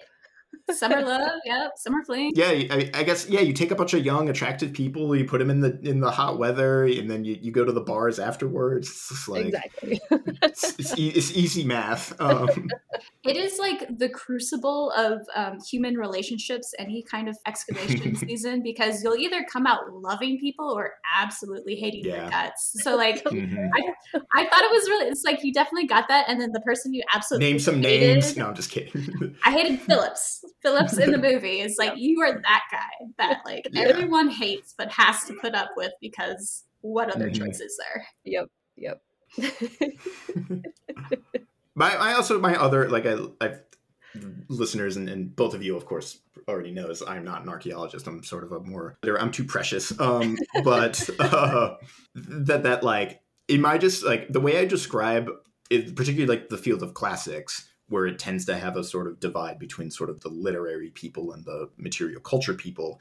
[0.71, 3.39] summer love yep summer fling yeah, I, I guess yeah.
[3.39, 6.11] You take a bunch of young, attractive people, you put them in the in the
[6.11, 8.89] hot weather, and then you, you go to the bars afterwards.
[8.89, 9.99] It's like exactly
[10.43, 12.19] it's, it's, e- it's easy math.
[12.21, 12.69] Um,
[13.23, 19.03] It is like the crucible of um, human relationships, any kind of excavation season, because
[19.03, 22.75] you'll either come out loving people or absolutely hating their guts.
[22.83, 23.69] So, like, mhm.
[24.13, 26.29] I thought it was really, it's like you definitely got that.
[26.29, 28.37] And then the person you absolutely Name some hated, names.
[28.37, 29.35] No, I'm just kidding.
[29.43, 30.36] I hated Phillips.
[30.61, 33.83] Phillips in the movie is like, you are that guy that, like, Yeah.
[33.83, 37.39] everyone hates but has to put up with because what other Mhm.
[37.39, 38.05] choice is there?
[38.23, 39.01] yep yep
[41.75, 43.61] My, I also my other like I I've
[44.49, 48.07] listeners and, and both of you, of course, already knows I'm not an archaeologist.
[48.07, 49.97] I'm sort of a more I'm too precious.
[49.99, 51.75] Um, but uh,
[52.15, 55.29] that that like in my just like the way I describe
[55.69, 59.19] it, particularly like the field of classics, where it tends to have a sort of
[59.19, 62.99] divide between sort of the literary people and the material culture people,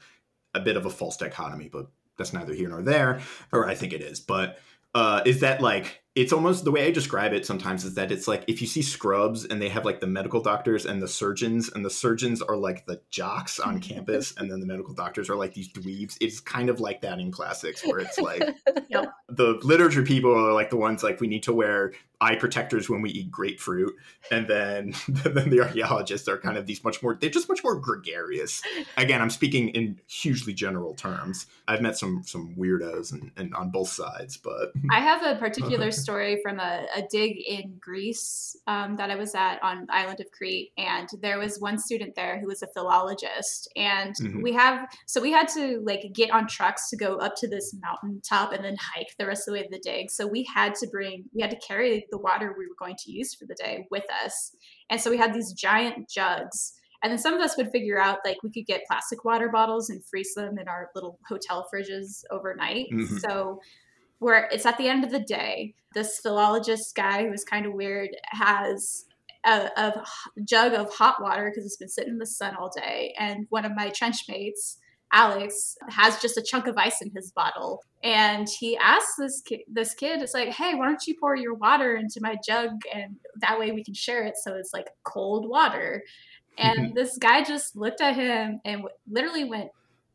[0.53, 3.21] a bit of a false dichotomy, but that's neither here nor there,
[3.51, 4.19] or I think it is.
[4.19, 4.59] But
[4.95, 8.27] uh, is that like it's almost the way I describe it sometimes is that it's
[8.27, 11.69] like if you see scrubs and they have like the medical doctors and the surgeons,
[11.69, 15.35] and the surgeons are like the jocks on campus, and then the medical doctors are
[15.35, 16.17] like these dweebs.
[16.19, 18.41] It's kind of like that in classics where it's like
[18.89, 19.13] Yep.
[19.29, 23.01] the literature people are like the ones like we need to wear eye protectors when
[23.01, 23.93] we eat grapefruit,
[24.31, 27.75] and then then the archaeologists are kind of these much more they're just much more
[27.79, 28.63] gregarious.
[28.97, 31.45] Again, I'm speaking in hugely general terms.
[31.67, 35.91] I've met some some weirdos and, and on both sides, but I have a particular
[36.07, 40.27] story from a, a dig in Greece um, that I was at on island of
[40.31, 44.41] Crete, and there was one student there who was a philologist, and Mhm.
[44.41, 47.73] we have so we had to like get on trucks to go up to this
[47.85, 50.09] mountain top and then hike the rest of the way to the dig.
[50.09, 53.11] So we had to bring we had to carry the water we were going to
[53.11, 54.55] use for the day with us,
[54.89, 56.73] and so we had these giant jugs.
[57.03, 59.89] And then some of us would figure out like we could get plastic water bottles
[59.91, 62.87] and freeze them in our little hotel fridges overnight.
[62.91, 63.19] Mhm.
[63.21, 63.59] So
[64.19, 67.73] where it's at the end of the day, this philologist guy who is kind of
[67.73, 69.05] weird has
[69.45, 70.03] a
[70.43, 73.65] jug of hot water because it's been sitting in the sun all day, and one
[73.65, 74.77] of my trench mates.
[75.13, 79.61] Alex has just a chunk of ice in his bottle, and he asks this kid,
[79.65, 83.15] this kid, "It's like, hey, why don't you pour your water into my jug, and
[83.39, 86.03] that way we can share it, so it's like cold water."
[86.59, 89.69] And this guy just looked at him and w- literally went,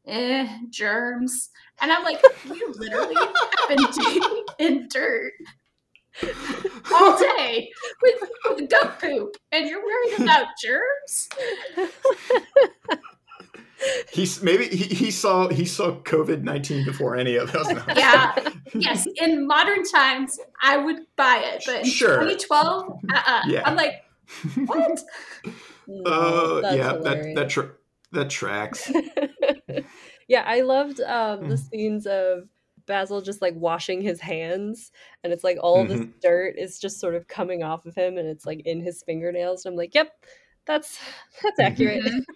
[0.06, 1.50] "Eh, germs."
[1.80, 5.32] And I'm like, "You literally have been digging in dirt
[6.92, 7.70] all day
[8.02, 11.28] with, with goat poop, and you're worried about germs?"
[14.12, 17.68] he's maybe he, he saw he saw COVID nineteen before any of us.
[17.68, 17.82] No.
[17.96, 18.34] Yeah.
[18.74, 22.14] Yes, in modern times, I would buy it, but in Sure.
[22.20, 23.42] 2012, uh-uh.
[23.46, 23.62] Yeah.
[23.66, 24.02] I'm like,
[24.64, 25.00] what?
[25.86, 27.34] No, Oh that's yeah, that hilarious.
[27.38, 27.70] that tra-
[28.12, 28.92] that tracks.
[30.28, 31.58] yeah, I loved um, the Mm.
[31.58, 32.48] scenes of
[32.86, 34.90] Basil just like washing his hands,
[35.22, 36.12] and it's like all this Mhm.
[36.22, 39.64] dirt is just sort of coming off of him, and it's like in his fingernails.
[39.64, 40.12] And I'm like, yep,
[40.66, 41.00] that's
[41.42, 42.02] that's accurate.
[42.04, 42.24] Mhm.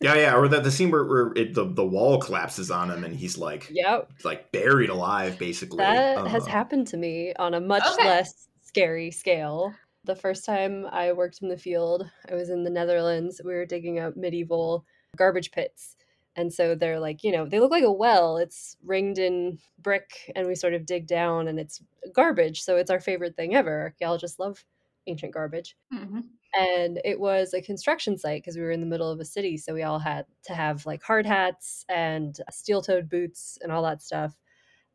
[0.00, 3.04] Yeah, yeah, or that the scene where, where it, the the wall collapses on him
[3.04, 6.08] and he's like yep, like buried alive, basically.
[6.16, 8.00] that has Uh, happened to me on a much Okay.
[8.00, 9.80] less scary scale.
[10.04, 13.40] The first time I worked in the field, I was in the Netherlands.
[13.44, 15.96] We were digging up medieval garbage pits.
[16.36, 18.36] And so they're like, you know, they look like a well.
[18.38, 21.82] It's ringed in brick, and we sort of dig down, and it's
[22.12, 22.62] garbage.
[22.62, 23.82] So it's our favorite thing ever.
[23.82, 24.64] Archaeologists love
[25.06, 25.76] ancient garbage.
[25.92, 26.28] Mhm.
[26.56, 29.56] And it was a construction site because we were in the middle of a city.
[29.56, 33.82] So we all had to have like hard hats and steel toed boots and all
[33.84, 34.36] that stuff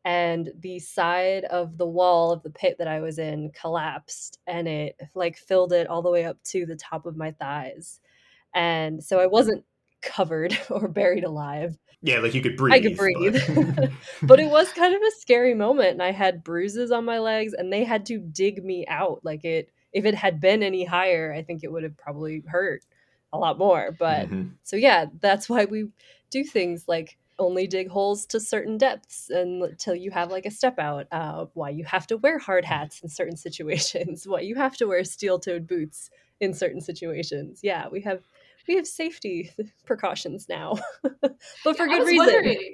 [0.05, 4.67] and the side of the wall of the pit that I was in collapsed and
[4.67, 7.99] it like filled it all the way up to the top of my thighs.
[8.53, 9.65] And so I wasn't
[10.01, 12.73] covered or buried alive, yeah, like you could breathe.
[12.73, 13.35] I could breathe.
[13.75, 13.89] but-
[14.23, 17.53] but it was kind of a scary moment and I had bruises on my legs
[17.53, 21.33] and they had to dig me out like it if it had been any higher,
[21.33, 22.83] I think it would have probably hurt
[23.31, 24.51] a lot more, but Mhm.
[24.63, 25.87] so yeah, that's why we
[26.29, 30.51] do things like only dig holes to certain depths and until you have like a
[30.51, 31.07] step out.
[31.11, 34.27] Uh, why you have to wear hard hats in certain situations.
[34.27, 37.59] Why you have to wear steel-toed boots in certain situations.
[37.63, 38.21] Yeah, we have
[38.67, 39.51] we have safety
[39.85, 40.75] precautions now,
[41.21, 42.73] but for I good was reason.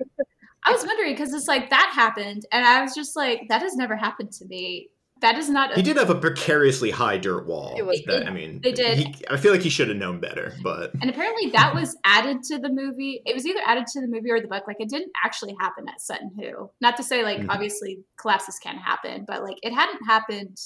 [0.63, 3.75] I was wondering because it's like that happened, and I was just like, that has
[3.75, 4.89] never happened to me.
[5.21, 5.71] That is not.
[5.71, 7.75] A, He did have a precariously high dirt wall.
[7.77, 8.97] It was- that, They- I mean, they did.
[8.97, 12.41] He, I feel like he should have known better, but and apparently that was added
[12.45, 13.21] to the movie.
[13.25, 14.63] It was either added to the movie or the book.
[14.67, 16.71] Like it didn't actually happen at Sutton Hoo.
[16.81, 17.49] Not to say like Mhm.
[17.49, 20.57] obviously collapses can happen, but like it hadn't happened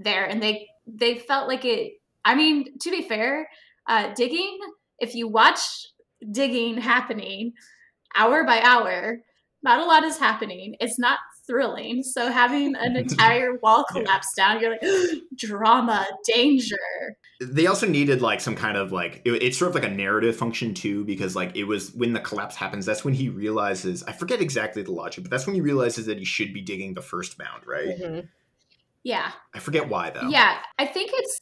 [0.00, 1.92] there, and they they felt like it.
[2.24, 3.48] I mean, to be fair,
[3.88, 4.58] uh, digging.
[4.98, 5.60] If you watch
[6.30, 7.52] digging happening
[8.16, 9.18] hour by hour,
[9.62, 10.76] not a lot is happening.
[10.80, 12.02] It's not thrilling.
[12.02, 14.02] So having an entire wall Yeah.
[14.02, 14.82] collapse down, you're like
[15.36, 16.76] drama, danger.
[17.40, 20.36] they also needed like some kind of like it, it's sort of like a narrative
[20.36, 24.12] function too because like it was when the collapse happens that's when he realizes i
[24.12, 27.00] forget exactly the logic but that's when he realizes that he should be digging the
[27.00, 28.28] first mound right Mhm.
[29.04, 29.32] Yeah.
[29.54, 31.40] i forget why though Yeah, I think it's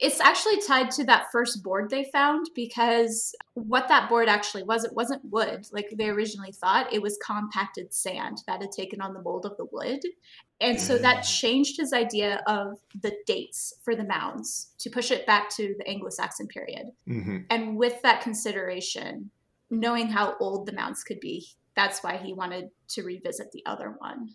[0.00, 4.84] It's actually tied to that first board they found because what that board actually was,
[4.84, 6.92] it wasn't wood like they originally thought.
[6.92, 10.00] It was compacted sand that had taken on the mold of the wood.
[10.60, 11.40] And so that Mm.
[11.40, 15.88] changed his idea of the dates for the mounds to push it back to the
[15.88, 16.86] Anglo Saxon period.
[17.06, 19.30] hmm And with that consideration,
[19.70, 23.94] knowing how old the mounds could be, that's why he wanted to revisit the other
[23.98, 24.28] one.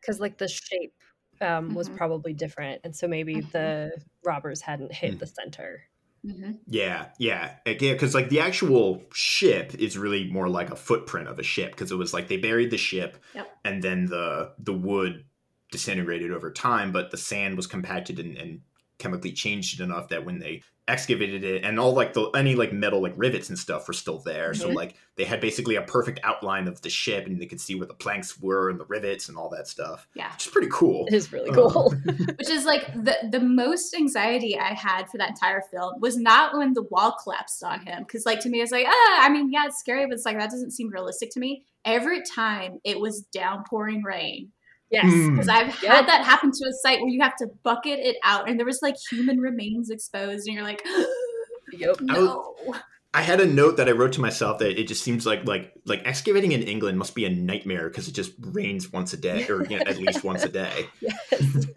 [0.00, 0.94] because like the shape
[1.40, 1.96] um, was Mhm.
[1.96, 3.52] probably different, and so maybe Mhm.
[3.52, 3.90] the
[4.24, 5.20] robbers hadn't hit Mm.
[5.20, 5.88] the center.
[6.24, 11.28] hmm Yeah, yeah, again, because like the actual ship is really more like a footprint
[11.28, 13.62] of a ship because it was like they buried the ship, Yep.
[13.64, 15.24] and then the the wood
[15.72, 18.62] disintegrated over time, but the sand was compacted and, and
[18.98, 22.72] chemically changed it enough that when they excavated it and all like the any like
[22.72, 24.74] metal like rivets and stuff were still there so Mhm.
[24.74, 27.86] like they had basically a perfect outline of the ship and they could see where
[27.86, 30.32] the planks were and the rivets and all that stuff Yeah.
[30.32, 31.90] which is pretty cool It is really Uh, cool.
[32.38, 36.58] Which is like the the most anxiety I had for that entire film was not
[36.58, 38.04] when the wall collapsed on him.
[38.04, 40.36] Cause like to me it's like, ah, I mean, yeah, it's scary, but it's like
[40.38, 41.64] that doesn't seem realistic to me.
[41.84, 44.50] Every time it was downpouring rain.
[44.92, 45.06] Yes.
[45.06, 45.30] Mm.
[45.32, 45.92] Because I've Yep.
[45.92, 48.66] had that happen to a site where you have to bucket it out and there
[48.66, 50.82] was like human remains exposed and you're like,
[51.72, 51.96] Yep.
[52.10, 52.74] I no.
[53.14, 55.74] I had a note that I wrote to myself that it just seems like like
[55.84, 59.46] like excavating in England must be a nightmare because it just rains once a day
[59.48, 60.86] or you know, at least once a day.
[61.00, 61.66] Yes.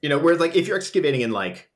[0.00, 1.70] You know, where like if you're excavating in like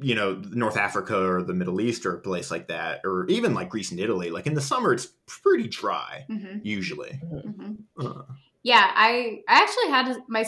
[0.00, 3.54] you know North Africa or the Middle East or a place like that, or even
[3.54, 7.12] like Greece and Italy, like in the summer it's pretty dry hmm usually.
[7.12, 8.22] hmm Uh,
[8.62, 10.44] Yeah, I I actually had my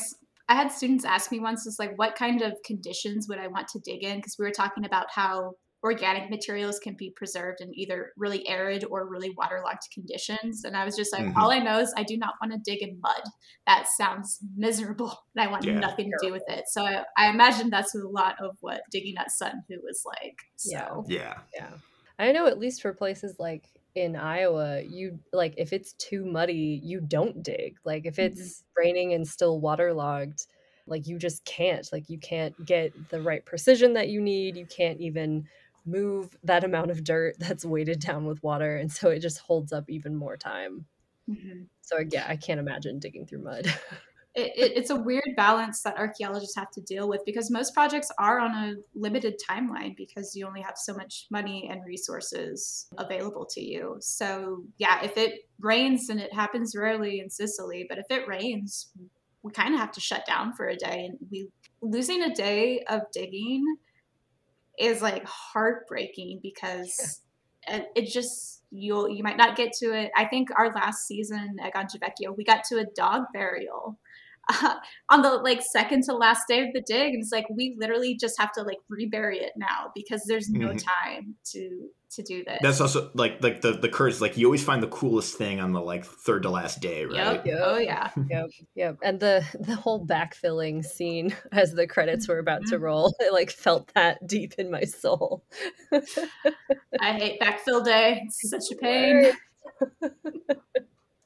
[0.49, 3.69] I had students ask me once, it's like, what kind of conditions would I want
[3.69, 4.17] to dig in?
[4.17, 5.53] Because we were talking about how
[5.85, 10.63] organic materials can be preserved in either really arid or really waterlogged conditions.
[10.65, 11.37] And I was just like, Mhm.
[11.37, 13.23] all I know is I do not want to dig in mud.
[13.67, 15.79] That sounds miserable, and I want Yeah.
[15.79, 16.65] nothing to do with it.
[16.69, 20.37] So I, I imagine that's a lot of what digging at Sutton Hoo was like.
[20.57, 20.95] So Yeah.
[21.07, 21.71] yeah, Yeah.
[22.19, 26.81] I know at least for places like in Iowa, you like if it's too muddy,
[26.83, 27.77] you don't dig.
[27.85, 30.47] Like if it's raining and still waterlogged,
[30.87, 31.89] like you just can't.
[31.93, 34.57] Like you can't get the right precision that you need.
[34.57, 35.47] You can't even
[35.85, 39.73] move that amount of dirt that's weighted down with water and so it just holds
[39.73, 40.87] up even more time.
[41.29, 41.69] mhm.
[41.83, 43.67] So yeah, I can't imagine digging through mud.
[44.35, 48.11] it, it, it's a weird balance that archaeologists have to deal with because most projects
[48.19, 53.45] are on a limited timeline because you only have so much money and resources available
[53.47, 53.97] to you.
[54.01, 58.91] So, yeah, if it rains, and it happens rarely in Sicily, but if it rains,
[59.43, 61.07] we kind of have to shut down for a day.
[61.11, 61.49] And we
[61.83, 63.65] losing a day of digging
[64.79, 67.21] is like heartbreaking because
[67.69, 70.11] it, it just you'll you might not get to it.
[70.17, 73.99] I think our last season at Gangivecchio, we got to a dog burial
[74.63, 74.75] uh,
[75.11, 78.17] on the like second to last day of the dig, and it's like we literally
[78.17, 80.83] just have to like rebury it now because there's no Mhm.
[80.85, 82.59] time to to do this.
[82.61, 84.21] that's also like like the the curse.
[84.21, 87.43] Like you always find the coolest thing on the like third to last day, right?
[87.47, 87.57] Yep.
[87.65, 88.11] Oh yeah.
[88.29, 88.51] yep.
[88.75, 88.99] Yep.
[89.03, 92.83] And the the whole backfilling scene as the credits were about to Mhm.
[92.83, 95.45] roll, I like felt that deep in my soul.
[97.01, 98.21] I hate backfill day.
[98.27, 99.33] It's such a pain.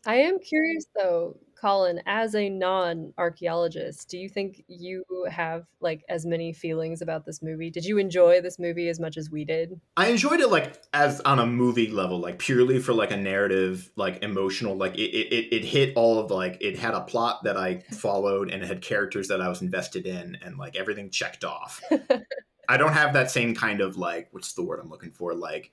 [0.06, 6.26] I am curious though, Colin, as a non-archaeologist, do you think you have like as
[6.26, 7.70] many feelings about this movie?
[7.70, 9.80] Did you enjoy this movie as much as we did?
[9.96, 13.90] I enjoyed it like as on a movie level, like purely for like a narrative,
[13.96, 17.44] like emotional, like it it, it- it hit all of like it had a plot
[17.44, 21.10] that I followed and it had characters that I was invested in and like everything
[21.10, 21.80] checked off.
[22.68, 25.72] I don't have that same kind of like what's the word I'm looking for, like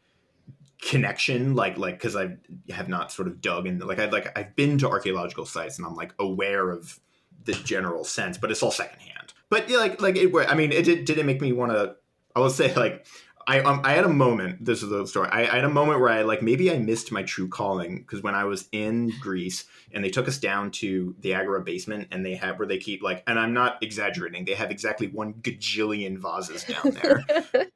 [0.90, 2.38] connection, like like because I
[2.70, 5.88] have not sort of dug in like I like I've been to archaeological sites and
[5.88, 7.00] I'm like aware of
[7.46, 9.34] the general sense, but it's all secondhand.
[9.50, 10.34] But yeah, like like it.
[10.36, 11.06] I mean, it did.
[11.06, 11.96] Did it make me want to?
[12.36, 13.06] I will say like
[13.48, 14.64] I um, I had a moment.
[14.64, 15.30] This is the story.
[15.32, 18.22] I, I had a moment where I like maybe I missed my true calling because
[18.24, 22.26] when I was in Greece and they took us down to the Agora basement and
[22.26, 24.46] they have where they keep like and I'm not exaggerating.
[24.46, 27.68] They have exactly one gajillion vases down there.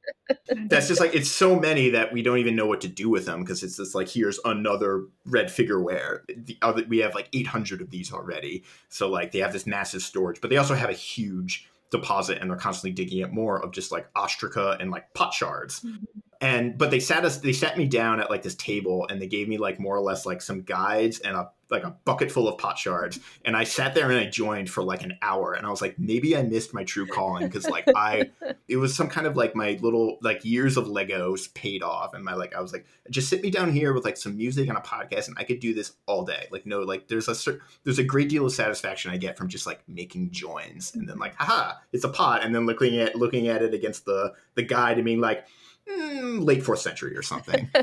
[0.68, 3.26] That's just like it's so many that we don't even know what to do with
[3.26, 6.20] them because it's just like here's another red figureware.
[6.28, 8.64] The other we have like 800 of these already.
[8.88, 12.50] So like they have this massive storage, but they also have a huge deposit and
[12.50, 15.80] they're constantly digging up more of just like ostraca and like pot shards.
[15.80, 16.04] Mm-hmm.
[16.40, 19.26] And but they sat us they sat me down at like this table and they
[19.26, 22.48] gave me like more or less like some guides and a like a bucket full
[22.48, 23.20] of pot shards.
[23.44, 25.98] And i sat there and i joined for like an hour and i was like
[25.98, 28.30] maybe i missed my true calling because like i
[28.68, 32.24] it was some kind of like my little like years of legos paid off and
[32.24, 34.78] my like i was like just sit me down here with like some music and
[34.78, 36.46] a podcast and i could do this all day.
[36.50, 39.66] Like no like there's a there's a great deal of satisfaction i get from just
[39.66, 43.48] like making joins and then like haha it's a pot and then looking at looking
[43.48, 45.46] at it against the the guide and being like
[45.90, 47.70] mm, late fourth century or something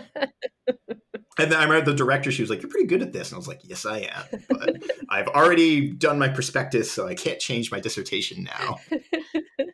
[1.38, 3.30] and then I remember the director, she was like, You're pretty good at this.
[3.30, 4.43] And I was like, Yes, I am.
[4.49, 4.78] But
[5.10, 8.78] I've already done my prospectus, so I can't change my dissertation now.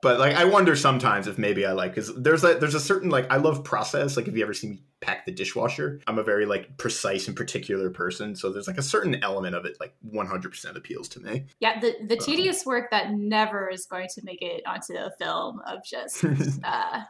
[0.00, 3.10] but like I wonder sometimes if maybe I like because there's a there's a certain
[3.10, 4.16] like I love process.
[4.16, 7.36] Like if you ever see me pack the dishwasher, I'm a very like precise and
[7.36, 8.36] particular person.
[8.36, 11.46] So there's like a certain element of it like 100% appeals to me.
[11.60, 15.60] Yeah, the the tedious work that never is going to make it onto a film
[15.66, 16.24] of just
[16.64, 17.00] uh,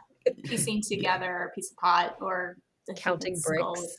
[0.45, 3.97] piecing together a piece of pot or the Counting bricks.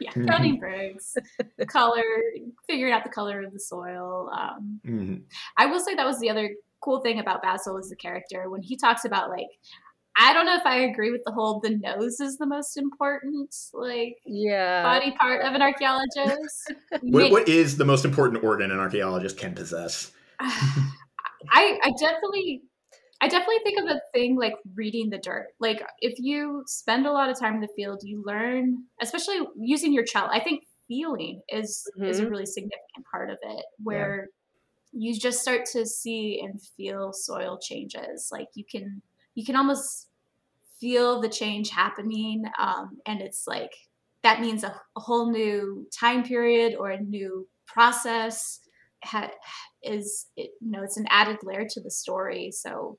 [0.00, 0.26] Yeah, Mhm.
[0.26, 1.14] counting bricks,
[1.68, 2.02] color,
[2.66, 4.30] figuring out the color of the soil.
[4.34, 5.24] Um, Mhm.
[5.58, 8.62] I will say that was the other cool thing about Basil as a character when
[8.62, 9.48] he talks about like.
[10.18, 13.54] I don't know if I agree with the whole the nose is the most important
[13.72, 14.82] like yeah.
[14.82, 16.74] body part of an archaeologist.
[17.02, 20.10] What, what is the most important organ an archaeologist can possess?
[20.40, 22.62] I I definitely
[23.22, 25.48] I definitely think of a thing like reading the dirt.
[25.60, 29.92] Like if you spend a lot of time in the field, you learn, especially using
[29.92, 30.28] your cello.
[30.30, 32.30] I think feeling is is a Mhm.
[32.30, 34.28] really significant part of it, where
[34.92, 38.28] you just start to see and feel soil changes.
[38.32, 39.02] Like you can
[39.34, 40.08] you can almost
[40.80, 43.72] feel the change happening, um, and it's like
[44.22, 48.60] that means a, a whole new time period or a new process
[49.04, 49.30] ha-
[49.82, 52.98] is it, you know it's an added layer to the story so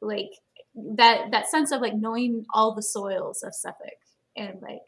[0.00, 0.30] like
[0.74, 3.98] that that sense of like knowing all the soils of suffolk
[4.36, 4.80] and like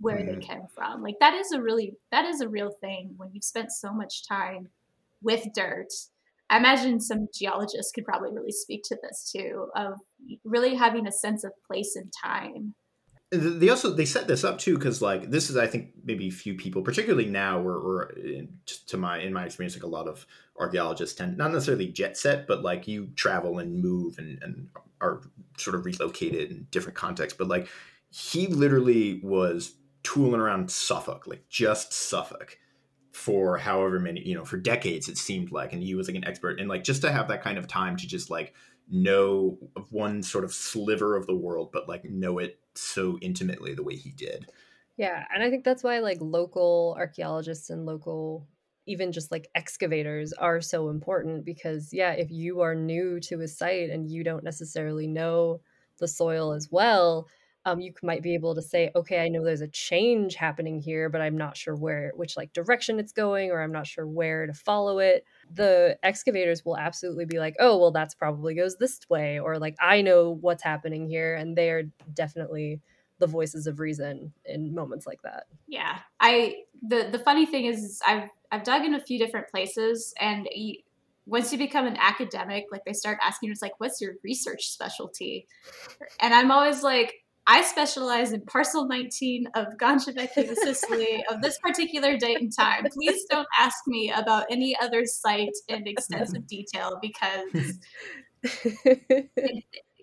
[0.00, 0.42] where they Mhm.
[0.42, 3.72] came from like that is a really that is a real thing when you've spent
[3.72, 4.68] so much time
[5.22, 5.88] with dirt.
[6.50, 9.94] I imagine some geologists could probably really speak to this too of
[10.44, 12.74] really having a sense of place and time.
[13.30, 16.54] They also they set this up too because like this is i think maybe few
[16.54, 18.48] people particularly now we're in,
[18.86, 20.26] to my in my experience like a lot of
[20.58, 24.68] archaeologists tend not necessarily jet set but like you travel and move and, and
[25.02, 25.20] are
[25.58, 27.68] sort of relocated in different contexts but like
[28.08, 32.56] he literally was tooling around suffolk like just suffolk
[33.18, 36.24] for however many you know for decades it seemed like and he was like an
[36.24, 38.54] expert and like just to have that kind of time to just like
[38.88, 39.58] know
[39.90, 43.96] one sort of sliver of the world but like know it so intimately the way
[43.96, 44.46] he did.
[44.96, 48.46] Yeah, and I think that's why like local archaeologists and local
[48.86, 53.48] even just like excavators are so important because yeah, if you are new to a
[53.48, 55.60] site and you don't necessarily know
[55.98, 57.28] the soil as well,
[57.64, 61.08] um, you might be able to say, okay, I know there's a change happening here,
[61.08, 64.46] but I'm not sure where, which like direction it's going, or I'm not sure where
[64.46, 65.24] to follow it.
[65.52, 69.76] The excavators will absolutely be like, oh, well, that's probably goes this way, or like
[69.80, 71.82] I know what's happening here, and they are
[72.14, 72.80] definitely
[73.18, 75.44] the voices of reason in moments like that.
[75.66, 80.14] Yeah, I the the funny thing is I've I've dug in a few different places,
[80.20, 80.76] and you,
[81.26, 84.70] once you become an academic, like they start asking you, it's like, what's your research
[84.70, 85.46] specialty?
[86.20, 87.16] And I'm always like,
[87.50, 92.84] I specialize in parcel 19 of Gangivecchio, Sicily, of this particular date and time.
[92.92, 97.78] Please don't ask me about any other site in extensive detail because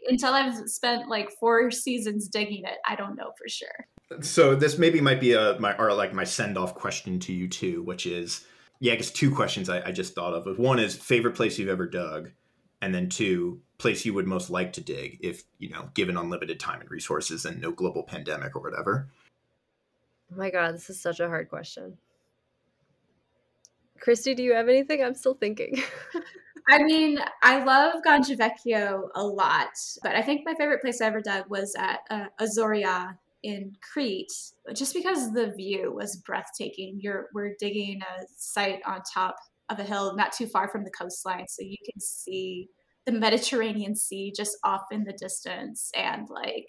[0.08, 3.88] until I've spent like four seasons digging it, I don't know for sure.
[4.22, 7.48] so this maybe might be a my or like my send off question to you
[7.48, 8.46] too which is
[8.80, 11.70] yeah i guess two questions I, I just thought of one is favorite place you've
[11.70, 12.30] ever dug
[12.84, 16.60] and then two place you would most like to dig if you know given unlimited
[16.60, 19.10] time and resources and no global pandemic or whatever
[20.32, 21.98] Oh my god, this is such a hard question.
[24.00, 25.04] Christy, do you have anything?
[25.04, 25.82] I'm still thinking.
[26.70, 29.70] I mean, I love Gangivecchio a lot,
[30.02, 34.34] but I think my favorite place I ever dug was at uh, Azoria in Crete,
[34.74, 36.98] just because the view was breathtaking.
[37.00, 39.36] You're we're digging a site on top
[39.70, 42.70] of a hill, not too far from the coastline, so you can see
[43.06, 46.68] the Mediterranean Sea just off in the distance, and like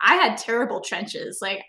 [0.00, 1.64] I had terrible trenches, like.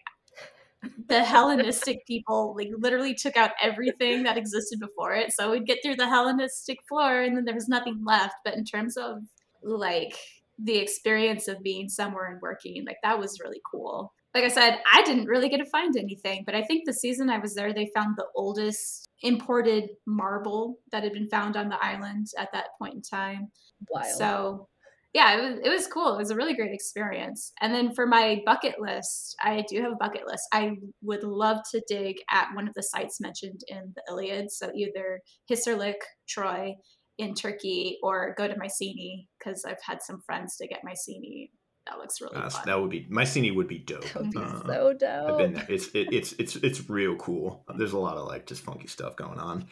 [1.08, 5.32] The Hellenistic people like literally took out everything that existed before it.
[5.32, 8.36] So we'd get through the Hellenistic floor and then there was nothing left.
[8.44, 9.20] But in terms of
[9.62, 10.14] like
[10.60, 14.12] the experience of being somewhere and working, like that was really cool.
[14.34, 17.30] Like I said, I didn't really get to find anything, but I think the season
[17.30, 21.84] I was there, they found the oldest imported marble that had been found on the
[21.84, 23.52] island at that point in time.
[23.90, 24.18] Wild.
[24.18, 24.68] So
[25.14, 26.16] yeah, it was, it was cool.
[26.16, 27.54] It was a really great experience.
[27.62, 30.48] And then for my bucket list, I do have a bucket list.
[30.52, 30.72] I
[31.04, 34.52] would love to dig at one of the sites mentioned in the Iliad.
[34.52, 36.74] So either Hisarlik, Troy
[37.20, 41.52] in Turkey, or go to Mycenae because I've had some friends to get Mycenae.
[41.88, 42.64] That looks really Uh, fun.
[42.66, 44.04] that would be Mycenae would be dope.
[44.04, 45.30] That would be Uh, so dope.
[45.32, 45.66] I've been there.
[45.70, 47.66] It's it, it's it's it's real cool.
[47.78, 49.68] There's a lot of like just funky stuff going on.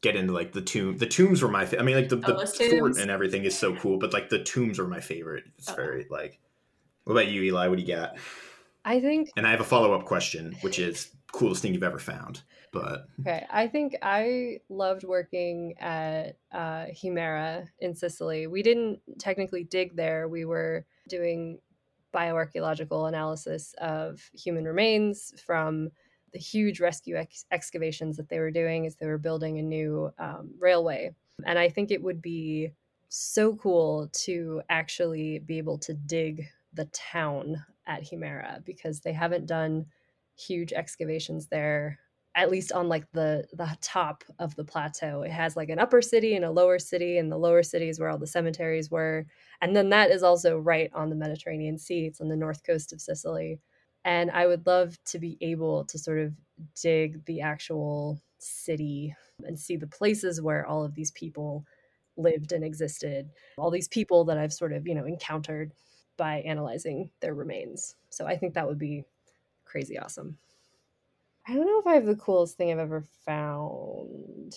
[0.00, 0.96] Get into like the tomb.
[0.96, 1.66] The tombs were my.
[1.66, 2.98] Fa- I mean, like the, Oh, the those fort tombs.
[2.98, 5.44] and everything is so cool, but like the tombs are my favorite.
[5.58, 5.74] It's Oh.
[5.74, 6.38] very like.
[7.04, 7.66] What about you, Eli?
[7.68, 8.16] What do you got?
[8.84, 11.98] I think And I have a follow up question, which is coolest thing you've ever
[11.98, 12.42] found.
[12.72, 18.46] But Okay, I think I loved working at uh, Himera in Sicily.
[18.46, 20.28] We didn't technically dig there.
[20.28, 21.58] We were doing
[22.14, 25.90] bioarchaeological analysis of human remains from
[26.32, 30.10] the huge rescue ex- excavations that they were doing as they were building a new
[30.18, 31.10] um, railway.
[31.44, 32.70] And I think it would be
[33.08, 39.46] so cool to actually be able to dig the town at Himera because they haven't
[39.46, 39.86] done
[40.36, 41.98] huge excavations there
[42.36, 45.22] at least on like the the top of the plateau.
[45.22, 47.98] It has like an upper city and a lower city and the lower city is
[47.98, 49.26] where all the cemeteries were
[49.60, 52.06] and then that is also right on the mediterranean sea.
[52.06, 53.58] It's on the north coast of sicily
[54.04, 56.32] and i would love to be able to sort of
[56.80, 59.14] dig the actual city
[59.44, 61.64] and see the places where all of these people
[62.16, 65.72] lived and existed all these people that i've sort of you know encountered
[66.16, 67.96] by analyzing their remains.
[68.10, 69.04] So i think that would be
[69.64, 70.36] crazy awesome
[71.50, 74.54] I don't know if I have the coolest thing I've ever found.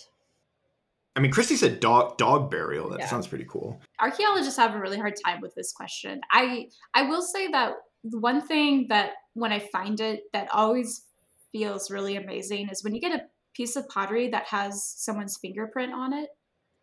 [1.16, 2.88] I mean, Christy said dog dog burial.
[2.90, 3.06] That Yeah.
[3.06, 3.80] sounds pretty cool.
[4.00, 6.20] archaeologists have a really hard time with this question.
[6.30, 7.74] I I will say that
[8.04, 11.06] the one thing that when I find it that always
[11.52, 13.24] feels really amazing is when you get a
[13.54, 16.28] piece of pottery that has someone's fingerprint on it.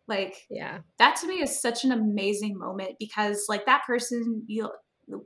[0.08, 0.80] Like Yeah.
[0.98, 4.72] that to me is such an amazing moment because like that person you'll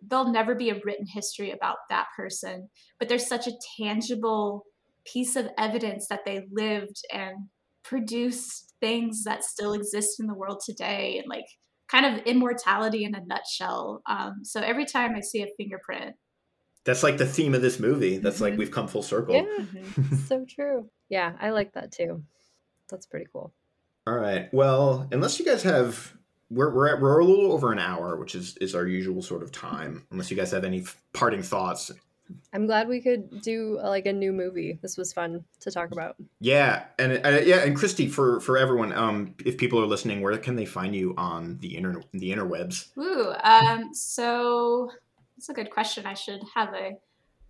[0.08, 2.68] there'll never be a written history about that person
[2.98, 4.64] but there's such a tangible
[5.12, 7.48] piece of evidence that they lived and
[7.84, 11.46] produced things that still exist in the world today and like
[11.88, 16.14] kind of immortality in a nutshell um, so every time i see a fingerprint
[16.84, 18.18] That's like the theme of this movie.
[18.18, 18.58] That's like Mhm.
[18.58, 19.34] we've come full circle.
[19.34, 19.64] Yeah.
[20.28, 20.88] so true.
[21.08, 22.22] Yeah, I like that too.
[22.90, 23.52] That's pretty cool.
[24.06, 24.48] All right.
[24.52, 26.14] Well, unless you guys have,
[26.48, 29.42] we're we're at, we're a little over an hour, which is is our usual sort
[29.42, 30.06] of time.
[30.12, 31.90] Unless you guys have any f- parting thoughts.
[32.52, 34.78] I'm glad we could do uh, like a new movie.
[34.82, 36.16] This was fun to talk about.
[36.40, 40.36] Yeah, and uh, yeah, and Christy, for for everyone, um, if people are listening, where
[40.38, 42.96] can they find you on the inter the interwebs?
[42.98, 44.90] Ooh, um, so
[45.36, 46.06] that's a good question.
[46.06, 46.92] I should have a.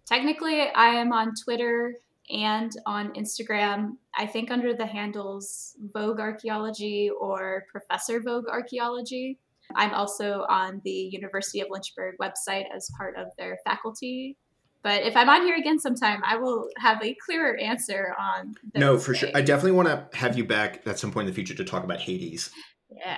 [0.06, 1.94] Technically, I am on Twitter
[2.30, 3.96] and on Instagram.
[4.16, 9.38] I think under the handles Vogue Archaeology or Professor Vogue Archaeology.
[9.74, 14.36] I'm also on the University of Lynchburg website as part of their faculty.
[14.82, 18.54] But if I'm on here again sometime, I will have a clearer answer on.
[18.74, 19.30] No, those for sure.
[19.34, 21.82] I definitely want to have you back at some point in the future to talk
[21.84, 22.50] about Hades.
[22.90, 23.16] yeah,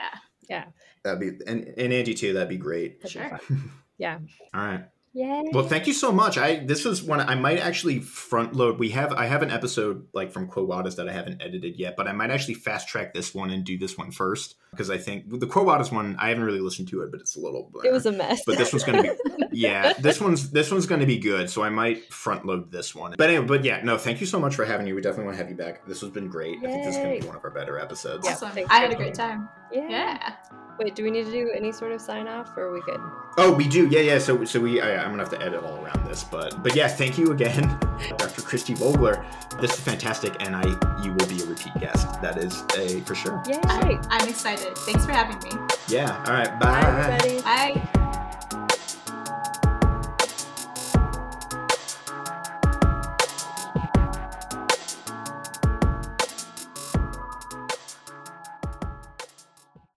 [0.48, 0.64] Yeah.
[1.04, 2.32] That'd be and, and Angie too.
[2.32, 3.00] That'd be great.
[3.02, 3.38] That'd Sure.
[3.38, 3.70] fun.
[3.98, 4.18] Yeah.
[4.54, 4.84] All right.
[5.12, 5.42] Yay.
[5.52, 6.38] Well, thank you so much.
[6.38, 8.78] I this was one I might actually front load.
[8.78, 11.96] We have I have an episode like from Quo Vadis that I haven't edited yet,
[11.96, 14.98] but I might actually fast track this one and do this one first because I
[14.98, 17.70] think the Quo Vadis one I haven't really listened to it, but it's a little.
[17.84, 18.42] it was a mess.
[18.46, 19.10] But this one's gonna be
[19.58, 19.92] yeah.
[19.98, 23.14] This one's this one's gonna be good, so I might front load this one.
[23.18, 24.94] But anyway, but yeah, no, thank you so much for having you.
[24.94, 25.86] We definitely want to have you back.
[25.86, 26.58] This has been great.
[26.58, 28.26] I think this is gonna be one of our better episodes.
[28.26, 28.66] Yeah, awesome.
[28.70, 29.48] I had a great time.
[29.72, 29.88] yeah.
[29.88, 30.32] Yeah.
[30.78, 33.00] Wait, do we need to do any sort of sign off or are we good?
[33.36, 33.88] Oh, we do.
[33.88, 34.18] Yeah, yeah.
[34.20, 34.80] So, so we.
[34.80, 36.86] I, I'm gonna have to edit all around this, but, but yeah.
[36.86, 37.62] Thank you again,
[38.16, 38.42] Dr.
[38.42, 39.26] Christy Vogler.
[39.60, 40.62] This is fantastic, and I,
[41.02, 42.06] you will be a repeat guest.
[42.22, 43.42] That is a for sure.
[43.48, 43.58] Yay.
[43.64, 44.78] I'm, I'm excited.
[44.78, 45.66] Thanks for having me.
[45.88, 46.16] Yeah.
[46.28, 46.60] All right.
[46.60, 47.18] Bye, Bye.
[47.18, 47.42] everybody.
[47.42, 48.04] Bye.